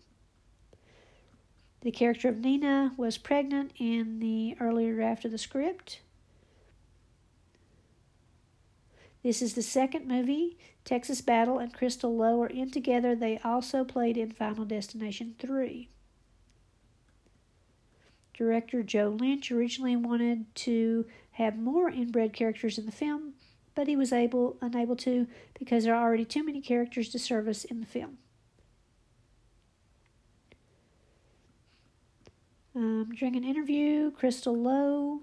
The 1.81 1.91
character 1.91 2.29
of 2.29 2.37
Nina 2.37 2.93
was 2.95 3.17
pregnant 3.17 3.73
in 3.77 4.19
the 4.21 4.55
earlier 4.61 4.95
draft 4.95 5.25
of 5.25 5.31
the 5.31 5.37
script. 5.37 5.99
This 9.23 9.41
is 9.41 9.55
the 9.55 9.61
second 9.61 10.07
movie. 10.07 10.57
Texas 10.85 11.19
Battle 11.19 11.59
and 11.59 11.73
Crystal 11.73 12.15
Lowe 12.15 12.43
are 12.43 12.47
in 12.47 12.71
together. 12.71 13.13
They 13.13 13.39
also 13.39 13.83
played 13.83 14.15
in 14.15 14.31
Final 14.31 14.63
Destination 14.63 15.35
3. 15.37 15.89
Director 18.37 18.83
Joe 18.83 19.15
Lynch 19.17 19.51
originally 19.51 19.95
wanted 19.95 20.53
to 20.55 21.05
have 21.31 21.57
more 21.57 21.89
inbred 21.89 22.33
characters 22.33 22.77
in 22.77 22.85
the 22.85 22.91
film, 22.91 23.33
but 23.75 23.87
he 23.87 23.95
was 23.95 24.11
able 24.11 24.57
unable 24.61 24.95
to 24.97 25.27
because 25.57 25.85
there 25.85 25.95
are 25.95 26.05
already 26.05 26.25
too 26.25 26.43
many 26.43 26.61
characters 26.61 27.09
to 27.09 27.19
service 27.19 27.63
in 27.63 27.79
the 27.79 27.85
film. 27.85 28.17
Um, 32.75 33.11
during 33.17 33.37
an 33.37 33.45
interview, 33.45 34.11
Crystal 34.11 34.53
Lowe, 34.53 35.21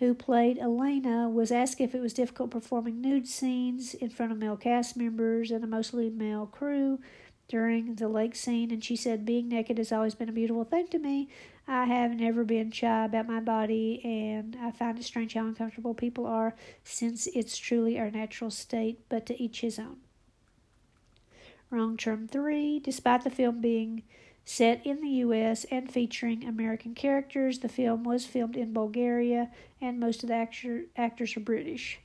who 0.00 0.14
played 0.14 0.58
Elena, 0.58 1.28
was 1.28 1.52
asked 1.52 1.80
if 1.80 1.94
it 1.94 2.00
was 2.00 2.12
difficult 2.12 2.50
performing 2.50 3.00
nude 3.00 3.28
scenes 3.28 3.94
in 3.94 4.10
front 4.10 4.32
of 4.32 4.38
male 4.38 4.56
cast 4.56 4.96
members 4.96 5.52
and 5.52 5.62
a 5.62 5.68
mostly 5.68 6.10
male 6.10 6.46
crew 6.46 6.98
during 7.52 7.96
the 7.96 8.08
lake 8.08 8.34
scene, 8.34 8.70
and 8.70 8.82
she 8.82 8.96
said, 8.96 9.26
Being 9.26 9.50
naked 9.50 9.76
has 9.76 9.92
always 9.92 10.14
been 10.14 10.30
a 10.30 10.32
beautiful 10.32 10.64
thing 10.64 10.88
to 10.88 10.98
me. 10.98 11.28
I 11.68 11.84
have 11.84 12.12
never 12.12 12.44
been 12.44 12.70
shy 12.70 13.04
about 13.04 13.28
my 13.28 13.40
body, 13.40 14.00
and 14.02 14.56
I 14.58 14.70
find 14.70 14.98
it 14.98 15.04
strange 15.04 15.34
how 15.34 15.42
uncomfortable 15.42 15.92
people 15.92 16.26
are 16.26 16.54
since 16.82 17.26
it's 17.26 17.58
truly 17.58 17.98
our 17.98 18.10
natural 18.10 18.50
state, 18.50 19.00
but 19.10 19.26
to 19.26 19.38
each 19.40 19.60
his 19.60 19.78
own. 19.78 19.98
Wrong 21.68 21.98
Turn 21.98 22.26
3 22.26 22.80
Despite 22.80 23.22
the 23.22 23.28
film 23.28 23.60
being 23.60 24.04
set 24.46 24.86
in 24.86 25.02
the 25.02 25.20
U.S. 25.26 25.66
and 25.70 25.92
featuring 25.92 26.46
American 26.46 26.94
characters, 26.94 27.58
the 27.58 27.68
film 27.68 28.02
was 28.02 28.24
filmed 28.24 28.56
in 28.56 28.72
Bulgaria, 28.72 29.50
and 29.78 30.00
most 30.00 30.22
of 30.22 30.30
the 30.30 30.36
actor, 30.36 30.84
actors 30.96 31.36
are 31.36 31.40
British. 31.40 32.00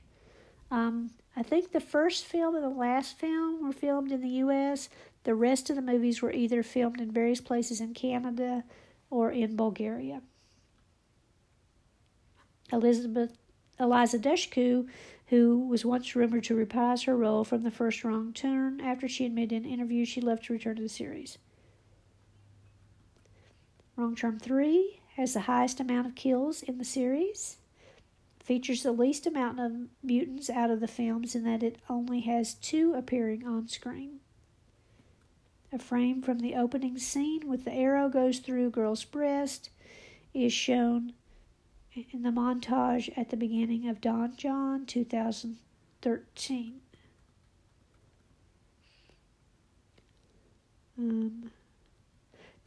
Um, 0.70 1.12
I 1.34 1.42
think 1.42 1.72
the 1.72 1.80
first 1.80 2.26
film 2.26 2.54
and 2.54 2.64
the 2.64 2.68
last 2.68 3.18
film 3.18 3.64
were 3.64 3.72
filmed 3.72 4.12
in 4.12 4.20
the 4.20 4.28
U.S. 4.44 4.90
The 5.28 5.34
rest 5.34 5.68
of 5.68 5.76
the 5.76 5.82
movies 5.82 6.22
were 6.22 6.32
either 6.32 6.62
filmed 6.62 7.02
in 7.02 7.12
various 7.12 7.42
places 7.42 7.82
in 7.82 7.92
Canada 7.92 8.64
or 9.10 9.30
in 9.30 9.56
Bulgaria. 9.56 10.22
Elizabeth 12.72 13.36
Eliza 13.78 14.18
Dushku, 14.18 14.88
who 15.26 15.68
was 15.68 15.84
once 15.84 16.16
rumored 16.16 16.44
to 16.44 16.54
reprise 16.54 17.02
her 17.02 17.14
role 17.14 17.44
from 17.44 17.62
the 17.62 17.70
first 17.70 18.04
wrong 18.04 18.32
turn 18.32 18.80
after 18.80 19.06
she 19.06 19.26
admitted 19.26 19.52
in 19.52 19.64
an 19.66 19.70
interview 19.70 20.06
she 20.06 20.22
left 20.22 20.46
to 20.46 20.54
return 20.54 20.76
to 20.76 20.82
the 20.82 20.88
series. 20.88 21.36
Wrong 23.96 24.16
Turn 24.16 24.38
3 24.38 24.98
has 25.16 25.34
the 25.34 25.40
highest 25.40 25.78
amount 25.78 26.06
of 26.06 26.14
kills 26.14 26.62
in 26.62 26.78
the 26.78 26.86
series. 26.86 27.58
Features 28.40 28.82
the 28.82 28.92
least 28.92 29.26
amount 29.26 29.60
of 29.60 29.88
mutants 30.02 30.48
out 30.48 30.70
of 30.70 30.80
the 30.80 30.88
films 30.88 31.34
in 31.34 31.44
that 31.44 31.62
it 31.62 31.82
only 31.90 32.20
has 32.20 32.54
two 32.54 32.94
appearing 32.94 33.46
on 33.46 33.68
screen. 33.68 34.20
A 35.70 35.78
frame 35.78 36.22
from 36.22 36.38
the 36.38 36.54
opening 36.54 36.98
scene 36.98 37.46
with 37.46 37.64
the 37.64 37.72
arrow 37.72 38.08
goes 38.08 38.38
through 38.38 38.70
girl's 38.70 39.04
breast 39.04 39.68
is 40.32 40.52
shown 40.52 41.12
in 42.10 42.22
the 42.22 42.30
montage 42.30 43.10
at 43.16 43.30
the 43.30 43.36
beginning 43.36 43.88
of 43.88 44.00
Don 44.00 44.34
Jon 44.36 44.86
2013. 44.86 46.80
Um, 50.98 51.50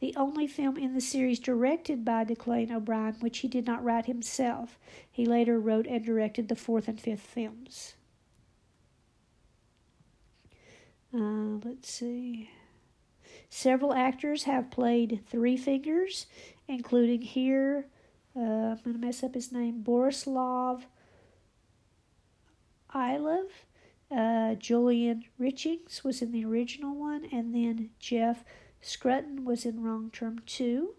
the 0.00 0.14
only 0.16 0.46
film 0.46 0.76
in 0.76 0.94
the 0.94 1.00
series 1.00 1.38
directed 1.38 2.04
by 2.04 2.24
Declan 2.24 2.70
O'Brien, 2.70 3.16
which 3.20 3.38
he 3.38 3.48
did 3.48 3.66
not 3.66 3.84
write 3.84 4.06
himself. 4.06 4.78
He 5.10 5.26
later 5.26 5.60
wrote 5.60 5.86
and 5.86 6.04
directed 6.04 6.48
the 6.48 6.56
fourth 6.56 6.88
and 6.88 7.00
fifth 7.00 7.20
films. 7.20 7.94
Uh, 11.14 11.58
let's 11.64 11.90
see. 11.90 12.50
Several 13.54 13.92
actors 13.92 14.44
have 14.44 14.70
played 14.70 15.20
Three 15.26 15.58
Fingers, 15.58 16.24
including 16.66 17.20
here, 17.20 17.84
uh, 18.34 18.40
I'm 18.40 18.78
going 18.82 18.94
to 18.94 18.98
mess 18.98 19.22
up 19.22 19.34
his 19.34 19.52
name, 19.52 19.84
Borislav 19.86 20.84
Ilov. 22.94 23.50
Uh, 24.10 24.54
Julian 24.54 25.24
Richings 25.38 26.02
was 26.02 26.22
in 26.22 26.32
the 26.32 26.46
original 26.46 26.94
one, 26.94 27.26
and 27.30 27.54
then 27.54 27.90
Jeff 27.98 28.42
Scruton 28.80 29.44
was 29.44 29.66
in 29.66 29.82
Wrong 29.82 30.08
Turn 30.10 30.40
2. 30.46 30.94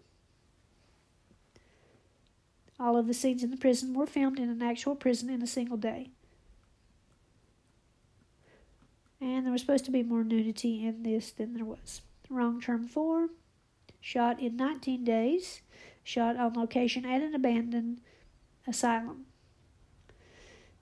All 2.78 2.96
of 2.96 3.08
the 3.08 3.14
scenes 3.14 3.42
in 3.42 3.50
the 3.50 3.56
prison 3.56 3.94
were 3.94 4.06
filmed 4.06 4.38
in 4.38 4.48
an 4.48 4.62
actual 4.62 4.94
prison 4.94 5.28
in 5.28 5.42
a 5.42 5.48
single 5.48 5.76
day. 5.76 6.10
And 9.20 9.44
there 9.44 9.52
was 9.52 9.62
supposed 9.62 9.86
to 9.86 9.90
be 9.90 10.04
more 10.04 10.22
nudity 10.22 10.86
in 10.86 11.02
this 11.02 11.32
than 11.32 11.54
there 11.54 11.64
was. 11.64 12.00
Wrong 12.30 12.60
Turn 12.60 12.88
4, 12.88 13.28
shot 14.00 14.40
in 14.40 14.56
19 14.56 15.04
days, 15.04 15.60
shot 16.02 16.36
on 16.36 16.54
location 16.54 17.04
at 17.04 17.22
an 17.22 17.34
abandoned 17.34 18.00
asylum. 18.66 19.26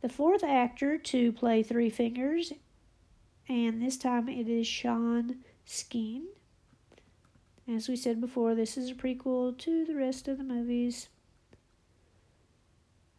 The 0.01 0.09
fourth 0.09 0.45
actor 0.45 0.99
to 0.99 1.33
play 1.33 1.63
Three 1.63 1.91
Fingers, 1.91 2.53
and 3.49 3.83
this 3.83 3.97
time 3.97 4.29
it 4.29 4.49
is 4.49 4.67
Sean 4.67 5.39
Skene. 5.65 6.27
As 7.69 7.89
we 7.89 7.97
said 7.97 8.21
before, 8.21 8.55
this 8.55 8.77
is 8.77 8.91
a 8.91 8.95
prequel 8.95 9.57
to 9.59 9.85
the 9.85 9.95
rest 9.95 10.27
of 10.29 10.39
the 10.39 10.45
movies. 10.45 11.09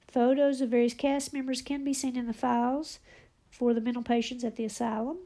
Photos 0.07 0.61
of 0.61 0.69
various 0.69 0.93
cast 0.93 1.33
members 1.33 1.61
can 1.61 1.83
be 1.83 1.93
seen 1.93 2.15
in 2.15 2.27
the 2.27 2.33
files 2.33 2.99
for 3.49 3.73
the 3.73 3.81
mental 3.81 4.03
patients 4.03 4.43
at 4.43 4.57
the 4.57 4.65
asylum. 4.65 5.17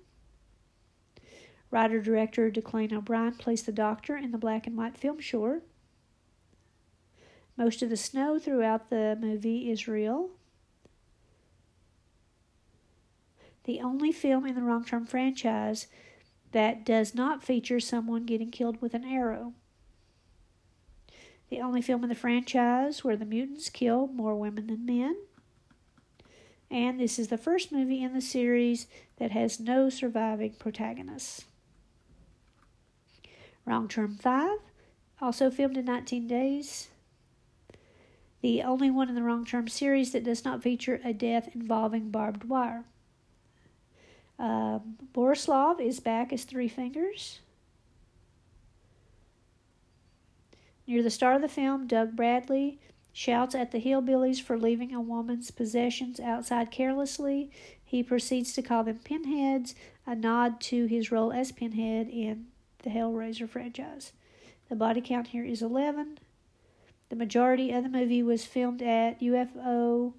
Writer 1.70 2.02
director 2.02 2.50
Declan 2.50 2.94
O'Brien 2.94 3.34
placed 3.34 3.66
the 3.66 3.72
doctor 3.72 4.16
in 4.16 4.32
the 4.32 4.38
black 4.38 4.68
and 4.68 4.78
white 4.78 4.98
film 4.98 5.20
short. 5.20 5.64
Most 7.58 7.82
of 7.82 7.90
the 7.90 7.98
snow 7.98 8.40
throughout 8.40 8.90
the 8.90 9.18
movie 9.20 9.70
is 9.70 9.88
real. 9.88 10.30
The 13.66 13.82
only 13.82 14.12
film 14.12 14.46
in 14.46 14.56
the 14.56 14.62
Wrong 14.62 14.86
Turn 14.86 15.06
franchise 15.06 15.88
that 16.54 16.86
does 16.86 17.14
not 17.14 17.44
feature 17.44 17.80
someone 17.80 18.26
getting 18.26 18.52
killed 18.52 18.82
with 18.82 18.94
an 18.94 19.04
arrow. 19.04 19.54
The 21.50 21.60
only 21.60 21.82
film 21.82 22.04
in 22.04 22.10
the 22.10 22.16
franchise 22.16 23.04
where 23.04 23.18
the 23.18 23.26
mutants 23.26 23.70
kill 23.70 24.08
more 24.08 24.36
women 24.36 24.68
than 24.68 24.86
men. 24.86 25.18
And 26.70 27.00
this 27.00 27.18
is 27.18 27.30
the 27.30 27.38
first 27.38 27.72
movie 27.72 28.04
in 28.04 28.14
the 28.14 28.22
series 28.22 28.88
that 29.18 29.32
has 29.32 29.60
no 29.60 29.90
surviving 29.90 30.54
protagonists. 30.60 31.46
Wrong 33.68 33.90
Turn 33.90 34.16
5, 34.16 34.60
also 35.22 35.52
filmed 35.52 35.78
in 35.78 35.86
19 35.86 36.26
days. 36.26 36.88
The 38.42 38.64
only 38.64 38.90
one 38.90 39.10
in 39.10 39.16
the 39.16 39.22
Wrong 39.22 39.44
Turn 39.46 39.68
series 39.68 40.14
that 40.14 40.24
does 40.24 40.46
not 40.46 40.64
feature 40.64 41.02
a 41.04 41.12
death 41.12 41.54
involving 41.54 42.10
barbed 42.10 42.46
wire. 42.46 42.86
Um, 44.40 44.96
Borislav 45.14 45.82
is 45.82 46.00
back 46.00 46.32
as 46.32 46.46
Three 46.46 46.70
Fingers. 46.70 47.40
Near 50.88 51.04
the 51.04 51.10
start 51.10 51.36
of 51.36 51.42
the 51.42 51.50
film, 51.50 51.88
Doug 51.88 52.16
Bradley 52.16 52.80
shouts 53.12 53.54
at 53.54 53.72
the 53.72 53.82
hillbillies 53.82 54.42
for 54.42 54.58
leaving 54.58 54.94
a 54.94 55.02
woman's 55.02 55.52
possessions 55.52 56.22
outside 56.22 56.72
carelessly. 56.72 57.52
He 57.84 58.02
proceeds 58.02 58.54
to 58.54 58.62
call 58.62 58.86
them 58.86 59.00
pinheads, 59.04 59.76
a 60.06 60.16
nod 60.16 60.62
to 60.62 60.86
his 60.86 61.12
role 61.12 61.34
as 61.34 61.52
Pinhead 61.52 62.08
in 62.08 62.46
the 62.84 62.90
Hellraiser 62.90 63.50
franchise. 63.50 64.14
The 64.70 64.76
body 64.76 65.02
count 65.02 65.28
here 65.28 65.46
is 65.46 65.62
11. 65.62 66.20
The 67.10 67.16
majority 67.16 67.72
of 67.72 67.84
the 67.84 67.90
movie 67.90 68.22
was 68.22 68.46
filmed 68.46 68.82
at 68.82 69.22
UFO 69.22 70.14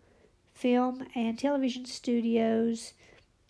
Film 0.54 1.06
and 1.14 1.38
Television 1.38 1.84
Studios 1.84 2.94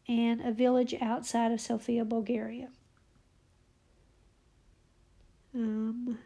and 0.09 0.41
a 0.41 0.53
village 0.53 0.95
outside 1.01 1.53
of 1.53 1.61
Sofia, 1.61 2.05
Bulgaria. 2.05 2.69
Um, 5.55 6.19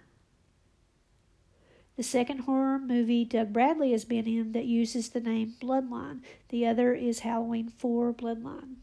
the 1.96 2.02
second 2.02 2.40
horror 2.40 2.78
movie 2.78 3.24
Doug 3.24 3.52
Bradley 3.52 3.92
has 3.92 4.04
been 4.04 4.26
in 4.26 4.52
that 4.52 4.64
uses 4.64 5.10
the 5.10 5.20
name 5.20 5.54
Bloodline. 5.60 6.20
The 6.48 6.66
other 6.66 6.94
is 6.94 7.20
Halloween 7.20 7.68
4 7.68 8.12
Bloodline. 8.14 8.76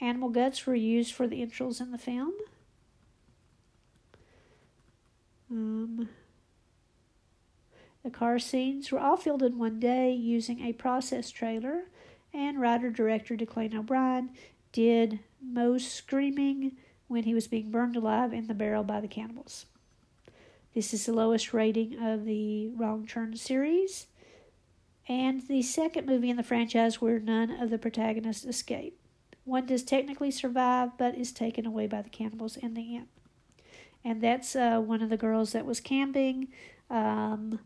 Animal 0.00 0.30
guts 0.30 0.66
were 0.66 0.74
used 0.74 1.12
for 1.12 1.26
the 1.26 1.44
intros 1.44 1.80
in 1.80 1.90
the 1.90 1.98
film. 1.98 2.32
Um, 5.52 6.08
the 8.02 8.10
car 8.10 8.38
scenes 8.38 8.90
were 8.90 8.98
all 8.98 9.18
filmed 9.18 9.42
in 9.42 9.58
one 9.58 9.78
day 9.78 10.10
using 10.12 10.60
a 10.60 10.72
process 10.72 11.30
trailer 11.30 11.82
and 12.32 12.58
writer 12.58 12.90
director 12.90 13.36
Declan 13.36 13.74
O'Brien 13.74 14.30
did 14.72 15.20
most 15.42 15.92
screaming 15.92 16.72
when 17.06 17.24
he 17.24 17.34
was 17.34 17.46
being 17.46 17.70
burned 17.70 17.96
alive 17.96 18.32
in 18.32 18.46
the 18.46 18.54
barrel 18.54 18.82
by 18.82 19.00
the 19.00 19.08
cannibals. 19.08 19.66
This 20.74 20.94
is 20.94 21.04
the 21.04 21.12
lowest 21.12 21.52
rating 21.52 22.02
of 22.02 22.24
the 22.24 22.68
Wrong 22.68 23.06
Turn 23.06 23.36
series, 23.36 24.06
and 25.06 25.46
the 25.46 25.60
second 25.60 26.06
movie 26.06 26.30
in 26.30 26.38
the 26.38 26.42
franchise 26.42 27.02
where 27.02 27.18
none 27.18 27.50
of 27.50 27.68
the 27.68 27.76
protagonists 27.76 28.46
escape. 28.46 28.98
One 29.44 29.66
does 29.66 29.82
technically 29.82 30.30
survive, 30.30 30.96
but 30.96 31.14
is 31.14 31.30
taken 31.30 31.66
away 31.66 31.88
by 31.88 32.00
the 32.00 32.08
cannibals 32.08 32.56
in 32.56 32.72
the 32.72 32.96
end. 32.96 33.08
And 34.04 34.20
that's 34.20 34.56
uh, 34.56 34.80
one 34.80 35.02
of 35.02 35.10
the 35.10 35.16
girls 35.16 35.52
that 35.52 35.64
was 35.64 35.80
camping. 35.80 36.48
Um, 36.90 37.60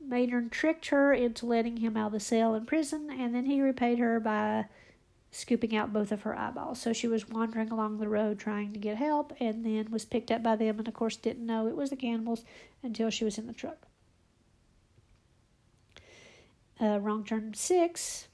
Maynard 0.00 0.52
tricked 0.52 0.88
her 0.88 1.12
into 1.12 1.46
letting 1.46 1.78
him 1.78 1.96
out 1.96 2.08
of 2.08 2.12
the 2.12 2.20
cell 2.20 2.54
in 2.54 2.66
prison, 2.66 3.10
and 3.10 3.34
then 3.34 3.46
he 3.46 3.60
repaid 3.60 3.98
her 3.98 4.20
by 4.20 4.66
scooping 5.30 5.74
out 5.76 5.92
both 5.92 6.12
of 6.12 6.22
her 6.22 6.38
eyeballs. 6.38 6.80
So 6.80 6.92
she 6.92 7.08
was 7.08 7.28
wandering 7.28 7.70
along 7.70 7.98
the 7.98 8.08
road 8.08 8.38
trying 8.38 8.72
to 8.72 8.78
get 8.78 8.96
help, 8.96 9.32
and 9.40 9.64
then 9.64 9.90
was 9.90 10.04
picked 10.04 10.30
up 10.30 10.42
by 10.42 10.56
them, 10.56 10.78
and 10.78 10.88
of 10.88 10.94
course 10.94 11.16
didn't 11.16 11.46
know 11.46 11.66
it 11.66 11.76
was 11.76 11.90
the 11.90 11.96
cannibals 11.96 12.44
until 12.82 13.10
she 13.10 13.24
was 13.24 13.38
in 13.38 13.46
the 13.46 13.52
truck. 13.52 13.86
Uh, 16.80 16.98
wrong 17.00 17.24
turn 17.24 17.54
six. 17.54 18.28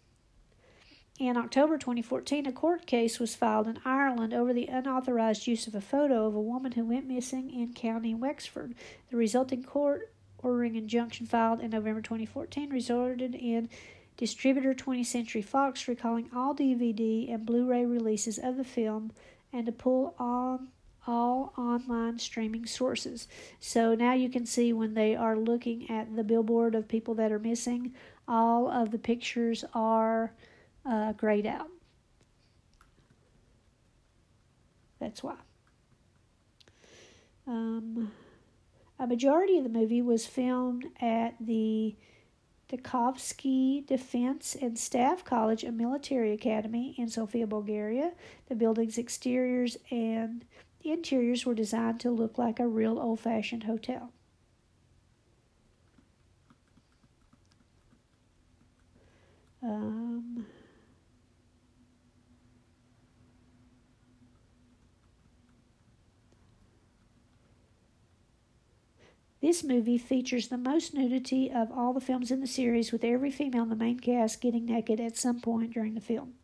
In 1.23 1.37
October 1.37 1.79
2014, 1.79 2.47
a 2.47 2.53
court 2.53 2.85
case 2.85 3.21
was 3.21 3.37
filed 3.37 3.69
in 3.69 3.79
Ireland 3.85 4.35
over 4.35 4.53
the 4.53 4.67
unauthorized 4.67 5.47
use 5.47 5.69
of 5.69 5.75
a 5.77 5.81
photo 5.81 6.27
of 6.27 6.35
a 6.35 6.41
woman 6.41 6.73
who 6.73 6.85
went 6.85 7.07
missing 7.07 7.49
in 7.49 7.75
County 7.75 8.13
Wexford. 8.13 8.75
The 9.09 9.17
resulting 9.17 9.63
court 9.63 10.13
ordering 10.39 10.75
injunction 10.75 11.27
filed 11.27 11.61
in 11.61 11.71
November 11.71 12.03
2014 12.03 12.71
resulted 12.71 13.37
in 13.37 13.69
distributor 14.17 14.75
20th 14.75 15.07
Century 15.07 15.43
Fox 15.43 15.87
recalling 15.87 16.29
all 16.35 16.57
DVD 16.57 17.33
and 17.33 17.47
Blu 17.47 17.67
ray 17.67 17.87
releases 17.87 18.37
of 18.37 18.57
the 18.57 18.65
film 18.65 19.13
and 19.53 19.67
to 19.67 19.71
pull 19.71 20.17
on 20.19 20.71
all 21.07 21.53
online 21.57 22.19
streaming 22.19 22.67
sources. 22.67 23.29
So 23.61 23.95
now 23.95 24.15
you 24.15 24.29
can 24.29 24.45
see 24.45 24.73
when 24.73 24.95
they 24.95 25.15
are 25.15 25.39
looking 25.39 25.89
at 25.89 26.17
the 26.17 26.25
billboard 26.25 26.75
of 26.75 26.89
people 26.89 27.15
that 27.15 27.31
are 27.31 27.39
missing, 27.39 27.95
all 28.27 28.69
of 28.69 28.91
the 28.91 28.99
pictures 28.99 29.65
are 29.73 30.33
uh, 30.85 31.13
grayed 31.13 31.47
out. 31.47 31.69
That's 35.01 35.23
why. 35.23 35.37
Um, 37.47 38.13
a 38.99 39.07
majority 39.07 39.59
of 39.59 39.65
the 39.65 39.71
movie 39.71 40.03
was 40.03 40.27
filmed 40.27 40.87
at 41.01 41.35
the 41.41 41.97
Rakovski 42.73 43.87
Defense 43.87 44.57
and 44.61 44.79
Staff 44.79 45.25
College 45.25 45.63
and 45.63 45.77
Military 45.77 46.33
Academy 46.33 46.95
in 46.97 47.09
Sofia, 47.09 47.47
Bulgaria. 47.47 48.13
The 48.49 48.55
building's 48.55 48.97
exteriors 48.97 49.77
and 49.91 50.45
interiors 50.83 51.45
were 51.45 51.55
designed 51.55 52.01
to 52.01 52.11
look 52.11 52.39
like 52.39 52.59
a 52.59 52.67
real 52.67 52.99
old 52.99 53.21
fashioned 53.21 53.65
hotel. 53.65 54.13
Um, 59.63 60.47
This 69.43 69.65
movie 69.65 69.99
features 69.99 70.47
the 70.47 70.57
most 70.57 70.95
nudity 70.95 71.51
of 71.51 71.73
all 71.73 71.93
the 71.93 72.01
films 72.01 72.31
in 72.31 72.41
the 72.41 72.47
series, 72.47 72.93
with 72.93 73.03
every 73.03 73.33
female 73.33 73.65
in 73.65 73.71
the 73.71 73.77
main 73.77 73.99
cast 73.99 74.41
getting 74.41 74.67
naked 74.67 75.01
at 75.01 75.17
some 75.17 75.41
point 75.41 75.75
during 75.75 75.95
the 75.95 76.01
film. 76.01 76.35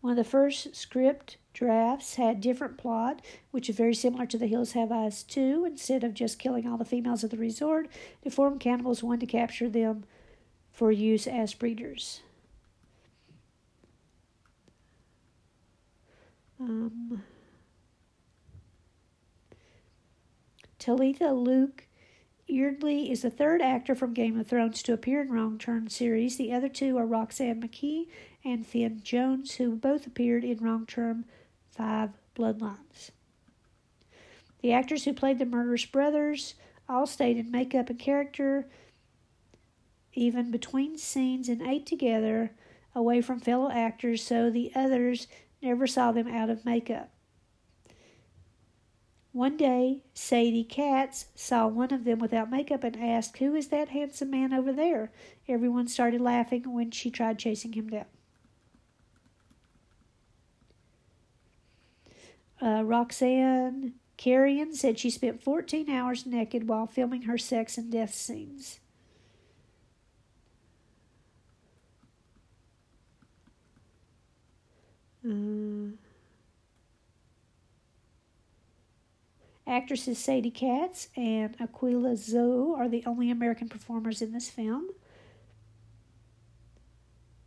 One 0.00 0.12
of 0.12 0.16
the 0.16 0.22
first 0.22 0.76
script 0.76 1.38
drafts 1.52 2.14
had 2.14 2.40
different 2.40 2.78
plot, 2.78 3.22
which 3.50 3.68
is 3.68 3.74
very 3.74 3.94
similar 3.94 4.24
to 4.26 4.38
The 4.38 4.46
Hills 4.46 4.72
Have 4.72 4.92
Eyes 4.92 5.24
2. 5.24 5.64
Instead 5.64 6.04
of 6.04 6.14
just 6.14 6.38
killing 6.38 6.68
all 6.68 6.78
the 6.78 6.84
females 6.84 7.24
at 7.24 7.30
the 7.30 7.36
resort, 7.36 7.88
deformed 8.22 8.60
cannibals 8.60 9.02
wanted 9.02 9.20
to 9.20 9.26
capture 9.26 9.68
them 9.68 10.04
for 10.70 10.92
use 10.92 11.26
as 11.26 11.54
breeders. 11.54 12.20
Um, 16.60 17.24
Talitha 20.84 21.32
Luke 21.32 21.86
Eardley 22.46 23.10
is 23.10 23.22
the 23.22 23.30
third 23.30 23.62
actor 23.62 23.94
from 23.94 24.12
Game 24.12 24.38
of 24.38 24.46
Thrones 24.46 24.82
to 24.82 24.92
appear 24.92 25.22
in 25.22 25.30
Wrong 25.32 25.56
Turn 25.56 25.88
series. 25.88 26.36
The 26.36 26.52
other 26.52 26.68
two 26.68 26.98
are 26.98 27.06
Roxanne 27.06 27.62
McKee 27.62 28.08
and 28.44 28.66
Finn 28.66 29.00
Jones, 29.02 29.54
who 29.54 29.76
both 29.76 30.06
appeared 30.06 30.44
in 30.44 30.58
Wrong 30.58 30.84
Turn 30.84 31.24
5 31.70 32.10
Bloodlines. 32.36 33.12
The 34.60 34.74
actors 34.74 35.04
who 35.04 35.14
played 35.14 35.38
the 35.38 35.46
murderous 35.46 35.86
brothers 35.86 36.52
all 36.86 37.06
stayed 37.06 37.38
in 37.38 37.50
makeup 37.50 37.88
and 37.88 37.98
character, 37.98 38.68
even 40.12 40.50
between 40.50 40.98
scenes, 40.98 41.48
and 41.48 41.62
ate 41.62 41.86
together 41.86 42.50
away 42.94 43.22
from 43.22 43.40
fellow 43.40 43.70
actors, 43.70 44.22
so 44.22 44.50
the 44.50 44.70
others 44.74 45.28
never 45.62 45.86
saw 45.86 46.12
them 46.12 46.28
out 46.28 46.50
of 46.50 46.66
makeup. 46.66 47.13
One 49.34 49.56
day, 49.56 50.04
Sadie 50.14 50.62
Katz 50.62 51.26
saw 51.34 51.66
one 51.66 51.92
of 51.92 52.04
them 52.04 52.20
without 52.20 52.52
makeup 52.52 52.84
and 52.84 52.96
asked, 52.96 53.38
Who 53.38 53.56
is 53.56 53.66
that 53.66 53.88
handsome 53.88 54.30
man 54.30 54.54
over 54.54 54.72
there? 54.72 55.10
Everyone 55.48 55.88
started 55.88 56.20
laughing 56.20 56.72
when 56.72 56.92
she 56.92 57.10
tried 57.10 57.40
chasing 57.40 57.72
him 57.72 57.90
down. 57.90 58.04
Uh, 62.62 62.84
Roxanne 62.84 63.94
Carrion 64.16 64.72
said 64.72 65.00
she 65.00 65.10
spent 65.10 65.42
14 65.42 65.90
hours 65.90 66.24
naked 66.24 66.68
while 66.68 66.86
filming 66.86 67.22
her 67.22 67.36
sex 67.36 67.76
and 67.76 67.90
death 67.90 68.14
scenes. 68.14 68.78
Actresses 79.66 80.18
Sadie 80.18 80.50
Katz 80.50 81.08
and 81.16 81.56
Aqueela 81.58 82.16
Zoll 82.16 82.74
are 82.76 82.88
the 82.88 83.02
only 83.06 83.30
American 83.30 83.68
performers 83.68 84.20
in 84.20 84.32
this 84.32 84.50
film. 84.50 84.90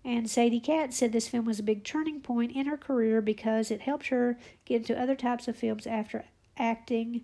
And 0.03 0.29
Sadie 0.29 0.59
Katz 0.59 0.97
said 0.97 1.11
this 1.11 1.27
film 1.27 1.45
was 1.45 1.59
a 1.59 1.63
big 1.63 1.83
turning 1.83 2.21
point 2.21 2.53
in 2.53 2.65
her 2.65 2.77
career 2.77 3.21
because 3.21 3.69
it 3.69 3.81
helped 3.81 4.07
her 4.07 4.37
get 4.65 4.77
into 4.77 4.99
other 4.99 5.15
types 5.15 5.47
of 5.47 5.55
films 5.55 5.85
after 5.85 6.25
acting 6.57 7.23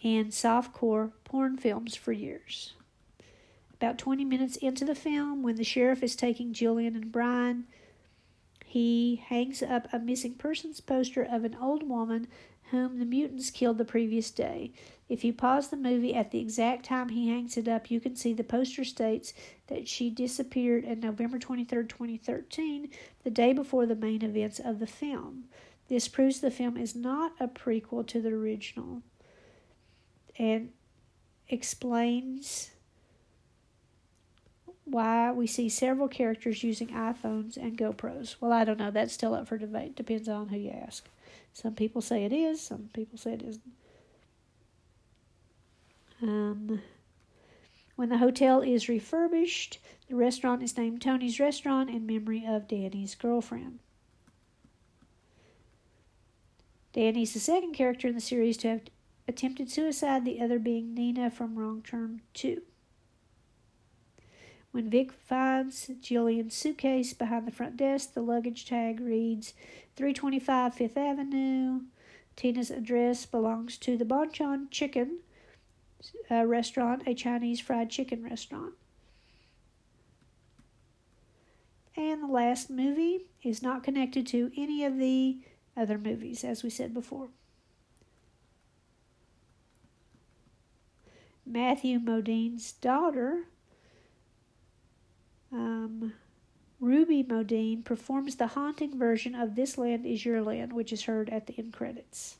in 0.00 0.28
softcore 0.28 1.12
porn 1.24 1.56
films 1.56 1.94
for 1.94 2.12
years. 2.12 2.72
About 3.74 3.98
20 3.98 4.24
minutes 4.24 4.56
into 4.56 4.84
the 4.84 4.94
film, 4.94 5.42
when 5.42 5.56
the 5.56 5.64
sheriff 5.64 6.02
is 6.02 6.16
taking 6.16 6.52
Jillian 6.52 6.94
and 6.94 7.12
Brian 7.12 7.66
he 8.74 9.22
hangs 9.28 9.62
up 9.62 9.86
a 9.92 10.00
missing 10.00 10.34
persons 10.34 10.80
poster 10.80 11.22
of 11.22 11.44
an 11.44 11.56
old 11.62 11.88
woman 11.88 12.26
whom 12.74 12.98
the 12.98 13.04
mutants 13.04 13.50
killed 13.50 13.78
the 13.78 13.84
previous 13.84 14.30
day. 14.30 14.72
If 15.08 15.24
you 15.24 15.32
pause 15.32 15.68
the 15.68 15.76
movie 15.76 16.14
at 16.14 16.30
the 16.30 16.40
exact 16.40 16.84
time 16.84 17.10
he 17.10 17.28
hangs 17.28 17.56
it 17.56 17.68
up, 17.68 17.90
you 17.90 18.00
can 18.00 18.16
see 18.16 18.32
the 18.32 18.44
poster 18.44 18.84
states 18.84 19.34
that 19.68 19.86
she 19.86 20.10
disappeared 20.10 20.84
on 20.84 21.00
November 21.00 21.38
23, 21.38 21.84
2013, 21.84 22.88
the 23.22 23.30
day 23.30 23.52
before 23.52 23.86
the 23.86 23.94
main 23.94 24.22
events 24.22 24.58
of 24.58 24.78
the 24.78 24.86
film. 24.86 25.44
This 25.88 26.08
proves 26.08 26.40
the 26.40 26.50
film 26.50 26.76
is 26.76 26.94
not 26.94 27.32
a 27.38 27.48
prequel 27.48 28.06
to 28.06 28.20
the 28.20 28.30
original 28.30 29.02
and 30.38 30.70
explains 31.48 32.70
why 34.84 35.32
we 35.32 35.46
see 35.46 35.68
several 35.68 36.08
characters 36.08 36.62
using 36.62 36.88
iPhones 36.88 37.56
and 37.56 37.78
GoPros. 37.78 38.36
Well, 38.40 38.52
I 38.52 38.64
don't 38.64 38.78
know. 38.78 38.90
That's 38.90 39.14
still 39.14 39.34
up 39.34 39.48
for 39.48 39.58
debate. 39.58 39.96
Depends 39.96 40.28
on 40.28 40.48
who 40.48 40.58
you 40.58 40.70
ask. 40.70 41.06
Some 41.54 41.74
people 41.74 42.02
say 42.02 42.24
it 42.24 42.32
is, 42.32 42.60
some 42.60 42.90
people 42.92 43.16
say 43.16 43.34
it 43.34 43.42
isn't. 43.42 43.72
Um, 46.20 46.82
when 47.94 48.08
the 48.08 48.18
hotel 48.18 48.60
is 48.60 48.88
refurbished, 48.88 49.78
the 50.08 50.16
restaurant 50.16 50.64
is 50.64 50.76
named 50.76 51.00
Toni's 51.00 51.38
Restaurant 51.38 51.88
in 51.88 52.06
memory 52.06 52.44
of 52.46 52.66
Danny's 52.66 53.14
girlfriend. 53.14 53.78
Danny's 56.92 57.34
the 57.34 57.40
second 57.40 57.72
character 57.72 58.08
in 58.08 58.14
the 58.14 58.20
series 58.20 58.56
to 58.58 58.68
have 58.68 58.80
attempted 59.28 59.70
suicide, 59.70 60.24
the 60.24 60.40
other 60.40 60.58
being 60.58 60.92
Nina 60.92 61.30
from 61.30 61.56
Wrong 61.56 61.82
Turn 61.82 62.22
2. 62.34 62.62
When 64.74 64.90
Vic 64.90 65.12
finds 65.12 65.86
Jillian's 66.02 66.52
suitcase 66.52 67.12
behind 67.12 67.46
the 67.46 67.52
front 67.52 67.76
desk, 67.76 68.14
the 68.14 68.20
luggage 68.20 68.66
tag 68.66 68.98
reads 68.98 69.54
325 69.94 70.74
Fifth 70.74 70.96
Avenue. 70.96 71.82
Tina's 72.34 72.72
address 72.72 73.24
belongs 73.24 73.78
to 73.78 73.96
the 73.96 74.04
Bonchon 74.04 74.68
Chicken 74.72 75.20
uh, 76.28 76.44
restaurant, 76.44 77.04
a 77.06 77.14
Chinese 77.14 77.60
fried 77.60 77.88
chicken 77.88 78.24
restaurant. 78.24 78.74
And 81.96 82.24
the 82.24 82.32
last 82.32 82.68
movie 82.68 83.26
is 83.44 83.62
not 83.62 83.84
connected 83.84 84.26
to 84.26 84.50
any 84.56 84.84
of 84.84 84.98
the 84.98 85.38
other 85.76 85.98
movies, 85.98 86.42
as 86.42 86.64
we 86.64 86.70
said 86.70 86.92
before. 86.92 87.28
Matthew 91.46 92.00
Modine's 92.00 92.72
daughter 92.72 93.44
um, 95.54 96.12
Ruby 96.80 97.22
Modine 97.24 97.84
performs 97.84 98.36
the 98.36 98.48
haunting 98.48 98.98
version 98.98 99.34
of 99.34 99.54
This 99.54 99.78
Land 99.78 100.04
Is 100.04 100.24
Your 100.24 100.42
Land, 100.42 100.72
which 100.72 100.92
is 100.92 101.04
heard 101.04 101.30
at 101.30 101.46
the 101.46 101.54
end 101.56 101.72
credits. 101.72 102.36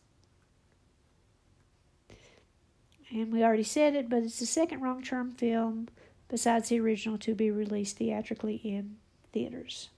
And 3.10 3.32
we 3.32 3.44
already 3.44 3.62
said 3.62 3.94
it, 3.94 4.10
but 4.10 4.24
it's 4.24 4.40
the 4.40 4.46
second 4.46 4.80
Wrong 4.80 5.02
Turn 5.02 5.30
film 5.30 5.88
besides 6.28 6.68
the 6.68 6.80
original 6.80 7.16
to 7.18 7.34
be 7.34 7.50
released 7.50 7.98
theatrically 7.98 8.56
in 8.56 8.96
theaters. 9.32 9.90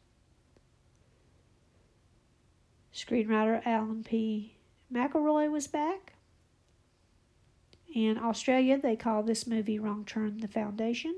Screenwriter 2.95 3.67
Alan 3.67 4.05
B. 4.09 4.55
McElroy 4.93 5.51
was 5.51 5.67
back. 5.67 6.12
In 7.95 8.19
Australia, 8.19 8.79
they 8.79 8.97
call 8.97 9.23
this 9.23 9.47
movie 9.47 9.79
Wrong 9.79 10.05
Turn 10.05 10.39
the 10.39 10.49
Foundation. 10.49 11.14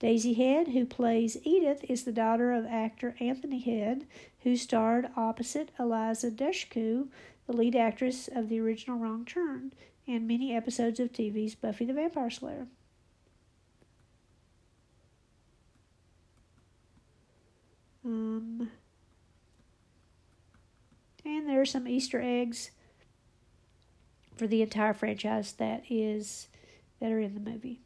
Daisy 0.00 0.32
Head, 0.32 0.68
who 0.68 0.86
plays 0.86 1.36
Edith, 1.44 1.84
is 1.86 2.04
the 2.04 2.12
daughter 2.12 2.52
of 2.52 2.64
actor 2.64 3.14
Anthony 3.20 3.60
Head, 3.60 4.06
who 4.40 4.56
starred 4.56 5.10
opposite 5.14 5.70
Eliza 5.78 6.30
Dushku, 6.30 7.08
the 7.46 7.52
lead 7.52 7.76
actress 7.76 8.28
of 8.34 8.48
the 8.48 8.58
original 8.60 8.98
Wrong 8.98 9.26
Turn, 9.26 9.72
and 10.08 10.26
many 10.26 10.56
episodes 10.56 11.00
of 11.00 11.12
TV's 11.12 11.54
Buffy 11.54 11.84
the 11.84 11.92
Vampire 11.92 12.30
Slayer. 12.30 12.66
Um, 18.02 18.70
and 21.26 21.46
there 21.46 21.60
are 21.60 21.66
some 21.66 21.86
Easter 21.86 22.22
eggs 22.22 22.70
for 24.34 24.46
the 24.46 24.62
entire 24.62 24.94
franchise 24.94 25.52
that 25.52 25.82
is 25.90 26.48
that 27.00 27.12
are 27.12 27.20
in 27.20 27.34
the 27.34 27.50
movie. 27.50 27.82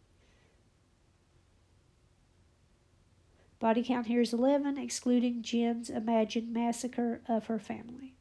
Body 3.64 3.82
count 3.82 4.08
here 4.08 4.20
is 4.20 4.34
11, 4.34 4.76
excluding 4.76 5.40
Jen's 5.40 5.88
imagined 5.88 6.52
massacre 6.52 7.22
of 7.26 7.46
her 7.46 7.58
family. 7.58 8.12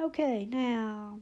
Okay, 0.00 0.46
now 0.46 1.20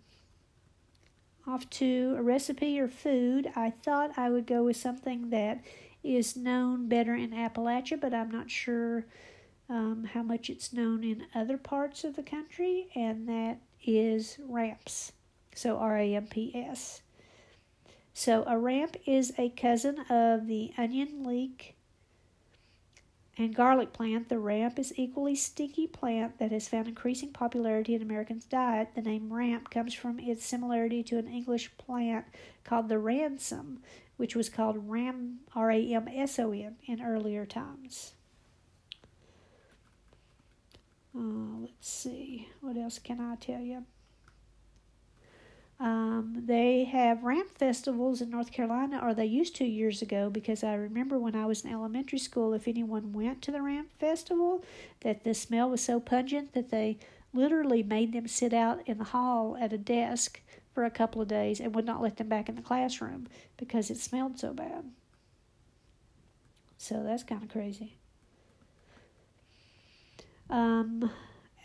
off 1.44 1.68
to 1.70 2.14
a 2.16 2.22
recipe 2.22 2.78
or 2.78 2.86
food. 2.86 3.50
I 3.56 3.70
thought 3.70 4.16
I 4.16 4.30
would 4.30 4.46
go 4.46 4.62
with 4.62 4.76
something 4.76 5.30
that 5.30 5.60
is 6.04 6.36
known 6.36 6.86
better 6.86 7.16
in 7.16 7.32
Appalachia, 7.32 8.00
but 8.00 8.14
I'm 8.14 8.30
not 8.30 8.48
sure 8.48 9.06
um, 9.68 10.04
how 10.14 10.22
much 10.22 10.48
it's 10.48 10.72
known 10.72 11.02
in 11.02 11.26
other 11.34 11.58
parts 11.58 12.04
of 12.04 12.14
the 12.14 12.22
country, 12.22 12.86
and 12.94 13.28
that 13.28 13.58
is 13.84 14.38
ramps. 14.38 15.10
So 15.56 15.78
R 15.78 15.96
A 15.96 16.14
M 16.14 16.28
P 16.28 16.52
S. 16.54 17.02
So 18.14 18.44
a 18.46 18.56
ramp 18.56 18.96
is 19.04 19.32
a 19.36 19.48
cousin 19.48 19.98
of 20.08 20.46
the 20.46 20.70
onion 20.78 21.24
leek 21.24 21.75
and 23.38 23.54
garlic 23.54 23.92
plant, 23.92 24.28
the 24.28 24.38
ramp 24.38 24.78
is 24.78 24.94
equally 24.96 25.34
stinky 25.34 25.86
plant 25.86 26.38
that 26.38 26.52
has 26.52 26.68
found 26.68 26.88
increasing 26.88 27.32
popularity 27.32 27.94
in 27.94 28.00
Americans' 28.00 28.46
diet. 28.46 28.88
The 28.94 29.02
name 29.02 29.32
ramp 29.32 29.68
comes 29.68 29.92
from 29.92 30.18
its 30.18 30.44
similarity 30.44 31.02
to 31.04 31.18
an 31.18 31.28
English 31.28 31.76
plant 31.76 32.24
called 32.64 32.88
the 32.88 32.98
ramson, 32.98 33.80
which 34.16 34.34
was 34.34 34.48
called 34.48 34.88
ram 34.88 35.40
R 35.54 35.70
A 35.70 35.92
M 35.92 36.08
S 36.08 36.38
O 36.38 36.52
N 36.52 36.76
in 36.86 37.02
earlier 37.02 37.44
times. 37.44 38.12
Uh, 41.14 41.60
let's 41.60 41.88
see, 41.88 42.48
what 42.60 42.76
else 42.76 42.98
can 42.98 43.20
I 43.20 43.36
tell 43.36 43.60
you? 43.60 43.84
Um, 45.78 46.42
they 46.46 46.84
have 46.84 47.22
ramp 47.22 47.50
festivals 47.50 48.22
in 48.22 48.30
North 48.30 48.50
Carolina, 48.50 48.98
or 49.02 49.12
they 49.12 49.26
used 49.26 49.54
to 49.56 49.64
years 49.64 50.00
ago, 50.00 50.30
because 50.30 50.64
I 50.64 50.74
remember 50.74 51.18
when 51.18 51.36
I 51.36 51.44
was 51.44 51.64
in 51.64 51.72
elementary 51.72 52.18
school, 52.18 52.54
if 52.54 52.66
anyone 52.66 53.12
went 53.12 53.42
to 53.42 53.52
the 53.52 53.60
ramp 53.60 53.88
festival, 53.98 54.64
that 55.00 55.24
the 55.24 55.34
smell 55.34 55.68
was 55.68 55.82
so 55.82 56.00
pungent 56.00 56.54
that 56.54 56.70
they 56.70 56.98
literally 57.34 57.82
made 57.82 58.12
them 58.12 58.26
sit 58.26 58.54
out 58.54 58.80
in 58.86 58.96
the 58.96 59.04
hall 59.04 59.56
at 59.60 59.72
a 59.72 59.78
desk 59.78 60.40
for 60.72 60.84
a 60.84 60.90
couple 60.90 61.20
of 61.20 61.28
days 61.28 61.60
and 61.60 61.74
would 61.74 61.84
not 61.84 62.02
let 62.02 62.16
them 62.16 62.28
back 62.28 62.48
in 62.48 62.54
the 62.54 62.62
classroom 62.62 63.28
because 63.58 63.90
it 63.90 63.98
smelled 63.98 64.38
so 64.38 64.54
bad. 64.54 64.84
So 66.78 67.02
that's 67.02 67.22
kind 67.22 67.42
of 67.42 67.48
crazy. 67.50 67.96
Um, 70.48 71.10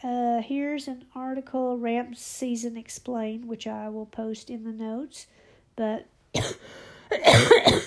uh, 0.03 0.41
here's 0.41 0.87
an 0.87 1.05
article, 1.15 1.77
Ramp 1.77 2.15
Season 2.15 2.75
Explained, 2.77 3.45
which 3.45 3.67
I 3.67 3.89
will 3.89 4.05
post 4.05 4.49
in 4.49 4.63
the 4.63 4.71
notes. 4.71 5.27
But 5.75 6.07
it 7.11 7.83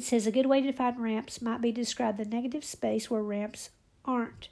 says 0.00 0.26
a 0.26 0.32
good 0.32 0.46
way 0.46 0.60
to 0.60 0.70
define 0.70 1.00
ramps 1.00 1.42
might 1.42 1.60
be 1.60 1.72
to 1.72 1.80
describe 1.80 2.16
the 2.16 2.24
negative 2.24 2.64
space 2.64 3.10
where 3.10 3.22
ramps 3.22 3.70
aren't. 4.04 4.48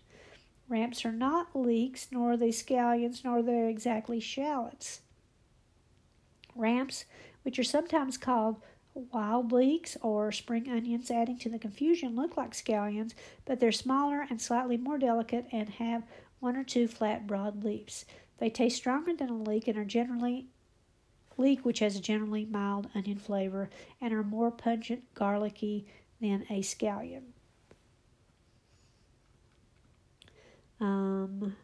Ramps 0.69 1.05
are 1.05 1.13
not 1.13 1.55
leeks, 1.55 2.09
nor 2.11 2.33
are 2.33 2.37
they 2.37 2.49
scallions, 2.49 3.25
nor 3.25 3.39
are 3.39 3.43
they 3.43 3.69
exactly 3.69 4.21
shallots. 4.21 5.01
Ramps, 6.55 7.05
which 7.43 7.59
are 7.59 7.65
sometimes 7.65 8.17
called 8.17 8.57
wild 8.95 9.53
leeks 9.53 9.97
or 10.03 10.33
spring 10.33 10.69
onions, 10.69 11.11
adding 11.11 11.39
to 11.39 11.49
the 11.49 11.59
confusion, 11.59 12.15
look 12.15 12.37
like 12.37 12.53
scallions, 12.53 13.15
but 13.45 13.61
they're 13.61 13.73
smaller 13.73 14.27
and 14.29 14.41
slightly 14.41 14.77
more 14.77 14.99
delicate 14.99 15.47
and 15.53 15.69
have 15.71 16.03
one 16.43 16.57
or 16.57 16.65
two 16.65 16.89
flat, 16.89 17.25
broad 17.25 17.63
leaves. 17.63 18.05
They 18.39 18.51
taste 18.51 18.77
stronger 18.77 19.15
than 19.15 19.31
a 19.31 19.41
leek 19.41 19.69
and 19.69 19.79
are 19.79 19.85
generally 19.85 20.49
leek, 21.39 21.65
which 21.65 21.79
has 21.79 21.95
a 21.95 22.01
generally 22.01 22.45
mild 22.45 22.89
onion 22.97 23.19
flavor, 23.19 23.71
and 24.01 24.13
are 24.13 24.25
more 24.25 24.51
pungent, 24.51 25.05
garlicky 25.15 25.87
than 26.21 26.45
a 26.51 26.61
scallion. 26.61 27.23
Um, 30.81 31.55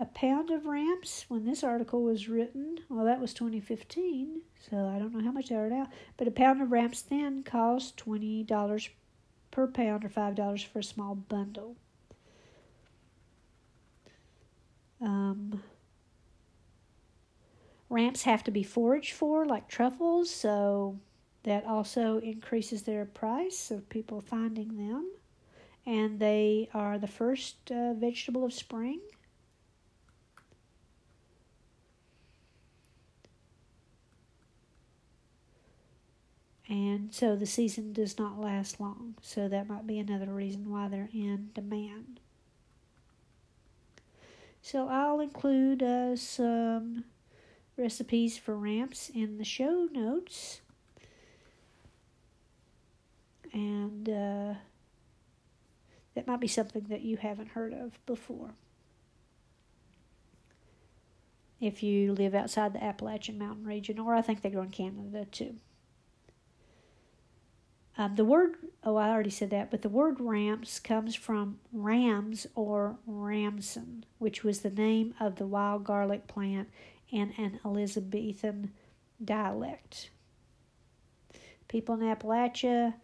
a 0.00 0.06
pound 0.06 0.48
of 0.48 0.64
ramps 0.64 1.26
when 1.28 1.44
this 1.44 1.62
article 1.62 2.02
was 2.02 2.26
written, 2.26 2.78
well, 2.88 3.04
that 3.04 3.20
was 3.20 3.34
2015, 3.34 4.40
so 4.70 4.86
I 4.86 4.98
don't 4.98 5.12
know 5.12 5.22
how 5.22 5.32
much 5.32 5.50
they 5.50 5.56
are 5.56 5.68
now, 5.68 5.90
but 6.16 6.26
a 6.26 6.30
pound 6.30 6.62
of 6.62 6.72
ramps 6.72 7.02
then 7.02 7.42
cost 7.42 7.98
$20 7.98 8.88
per 9.50 9.66
pound 9.66 10.06
or 10.06 10.08
$5 10.08 10.66
for 10.66 10.78
a 10.78 10.82
small 10.82 11.14
bundle. 11.14 11.76
Um, 15.00 15.62
ramps 17.88 18.22
have 18.22 18.44
to 18.44 18.50
be 18.50 18.62
foraged 18.62 19.12
for, 19.12 19.46
like 19.46 19.68
truffles, 19.68 20.30
so 20.30 20.98
that 21.44 21.64
also 21.64 22.18
increases 22.18 22.82
their 22.82 23.04
price 23.04 23.70
of 23.70 23.88
people 23.88 24.20
finding 24.20 24.76
them. 24.76 25.10
And 25.86 26.18
they 26.18 26.68
are 26.74 26.98
the 26.98 27.06
first 27.06 27.70
uh, 27.70 27.94
vegetable 27.94 28.44
of 28.44 28.52
spring. 28.52 29.00
And 36.68 37.14
so 37.14 37.34
the 37.34 37.46
season 37.46 37.94
does 37.94 38.18
not 38.18 38.38
last 38.38 38.78
long. 38.78 39.14
So 39.22 39.48
that 39.48 39.68
might 39.68 39.86
be 39.86 39.98
another 39.98 40.26
reason 40.26 40.70
why 40.70 40.88
they're 40.88 41.08
in 41.14 41.48
demand. 41.54 42.20
So 44.60 44.88
I'll 44.88 45.20
include 45.20 45.82
uh, 45.82 46.16
some 46.16 47.04
recipes 47.76 48.36
for 48.36 48.56
ramps 48.56 49.10
in 49.14 49.38
the 49.38 49.44
show 49.44 49.88
notes. 49.92 50.60
And 53.52 54.08
uh, 54.08 54.54
that 56.14 56.26
might 56.26 56.40
be 56.40 56.48
something 56.48 56.86
that 56.88 57.02
you 57.02 57.16
haven't 57.16 57.48
heard 57.48 57.72
of 57.72 58.04
before. 58.04 58.54
If 61.60 61.82
you 61.82 62.12
live 62.12 62.34
outside 62.34 62.72
the 62.72 62.84
Appalachian 62.84 63.38
Mountain 63.38 63.64
region, 63.64 63.98
or 63.98 64.14
I 64.14 64.22
think 64.22 64.42
they 64.42 64.50
grow 64.50 64.62
in 64.62 64.70
Canada 64.70 65.24
too. 65.24 65.56
Um, 67.98 68.14
the 68.14 68.24
word, 68.24 68.54
oh, 68.84 68.94
I 68.94 69.08
already 69.08 69.30
said 69.30 69.50
that, 69.50 69.72
but 69.72 69.82
the 69.82 69.88
word 69.88 70.20
ramps 70.20 70.78
comes 70.78 71.16
from 71.16 71.58
rams 71.72 72.46
or 72.54 72.96
ramson, 73.06 74.04
which 74.18 74.44
was 74.44 74.60
the 74.60 74.70
name 74.70 75.14
of 75.18 75.34
the 75.34 75.48
wild 75.48 75.82
garlic 75.82 76.28
plant 76.28 76.68
in 77.10 77.32
an 77.36 77.58
Elizabethan 77.64 78.70
dialect. 79.22 80.10
People 81.66 81.96
in 81.96 82.00
Appalachia 82.02 82.94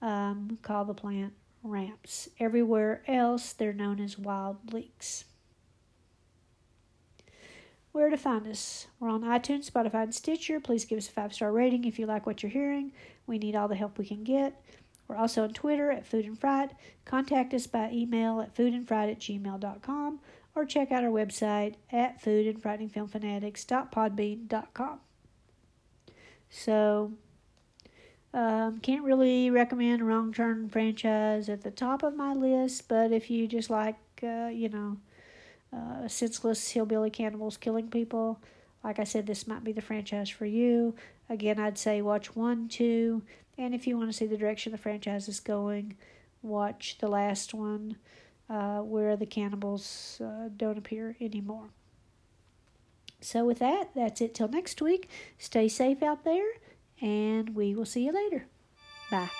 um, 0.00 0.58
call 0.62 0.84
the 0.84 0.94
plant 0.94 1.32
ramps. 1.64 2.28
Everywhere 2.38 3.02
else, 3.08 3.52
they're 3.52 3.72
known 3.72 3.98
as 3.98 4.16
wild 4.16 4.72
leeks. 4.72 5.24
Where 7.90 8.10
to 8.10 8.16
find 8.16 8.46
us? 8.46 8.86
We're 9.00 9.08
on 9.08 9.22
iTunes, 9.22 9.70
Spotify, 9.70 10.04
and 10.04 10.14
Stitcher. 10.14 10.60
Please 10.60 10.84
give 10.84 10.98
us 10.98 11.08
a 11.08 11.12
five 11.12 11.32
star 11.34 11.50
rating 11.50 11.84
if 11.84 11.98
you 11.98 12.06
like 12.06 12.26
what 12.26 12.42
you're 12.42 12.52
hearing. 12.52 12.92
We 13.26 13.38
need 13.38 13.56
all 13.56 13.68
the 13.68 13.74
help 13.74 13.98
we 13.98 14.06
can 14.06 14.24
get. 14.24 14.62
We're 15.08 15.16
also 15.16 15.42
on 15.44 15.52
Twitter 15.52 15.90
at 15.90 16.06
Food 16.06 16.24
and 16.26 16.38
Fright. 16.38 16.70
Contact 17.04 17.52
us 17.54 17.66
by 17.66 17.90
email 17.92 18.40
at 18.40 18.54
foodandfright 18.54 19.10
at 19.10 19.18
gmail.com 19.20 20.20
or 20.54 20.64
check 20.64 20.90
out 20.90 21.04
our 21.04 21.10
website 21.10 21.74
at 21.92 22.22
foodandfrighteningfilmfanatics.podbean.com. 22.22 25.00
So, 26.48 27.12
um, 28.32 28.78
can't 28.80 29.04
really 29.04 29.50
recommend 29.50 30.06
Wrong 30.06 30.32
Turn 30.32 30.68
franchise 30.68 31.48
at 31.48 31.62
the 31.62 31.70
top 31.70 32.02
of 32.02 32.16
my 32.16 32.32
list, 32.32 32.88
but 32.88 33.12
if 33.12 33.30
you 33.30 33.46
just 33.46 33.70
like, 33.70 33.96
uh, 34.22 34.48
you 34.52 34.68
know, 34.68 34.96
uh, 35.72 36.08
senseless 36.08 36.70
hillbilly 36.70 37.10
cannibals 37.10 37.56
killing 37.56 37.88
people, 37.88 38.40
like 38.86 39.00
I 39.00 39.04
said, 39.04 39.26
this 39.26 39.48
might 39.48 39.64
be 39.64 39.72
the 39.72 39.82
franchise 39.82 40.30
for 40.30 40.46
you. 40.46 40.94
Again, 41.28 41.58
I'd 41.58 41.76
say 41.76 42.00
watch 42.02 42.36
one, 42.36 42.68
two, 42.68 43.22
and 43.58 43.74
if 43.74 43.84
you 43.84 43.98
want 43.98 44.10
to 44.10 44.16
see 44.16 44.26
the 44.26 44.36
direction 44.36 44.70
the 44.70 44.78
franchise 44.78 45.28
is 45.28 45.40
going, 45.40 45.96
watch 46.40 46.96
the 47.00 47.08
last 47.08 47.52
one 47.52 47.96
uh, 48.48 48.78
where 48.78 49.16
the 49.16 49.26
cannibals 49.26 50.20
uh, 50.24 50.50
don't 50.56 50.78
appear 50.78 51.16
anymore. 51.20 51.70
So, 53.20 53.44
with 53.44 53.58
that, 53.58 53.90
that's 53.96 54.20
it 54.20 54.34
till 54.34 54.46
next 54.46 54.80
week. 54.80 55.08
Stay 55.36 55.66
safe 55.66 56.00
out 56.00 56.22
there, 56.22 56.46
and 57.00 57.56
we 57.56 57.74
will 57.74 57.86
see 57.86 58.04
you 58.04 58.12
later. 58.12 58.46
Bye. 59.10 59.30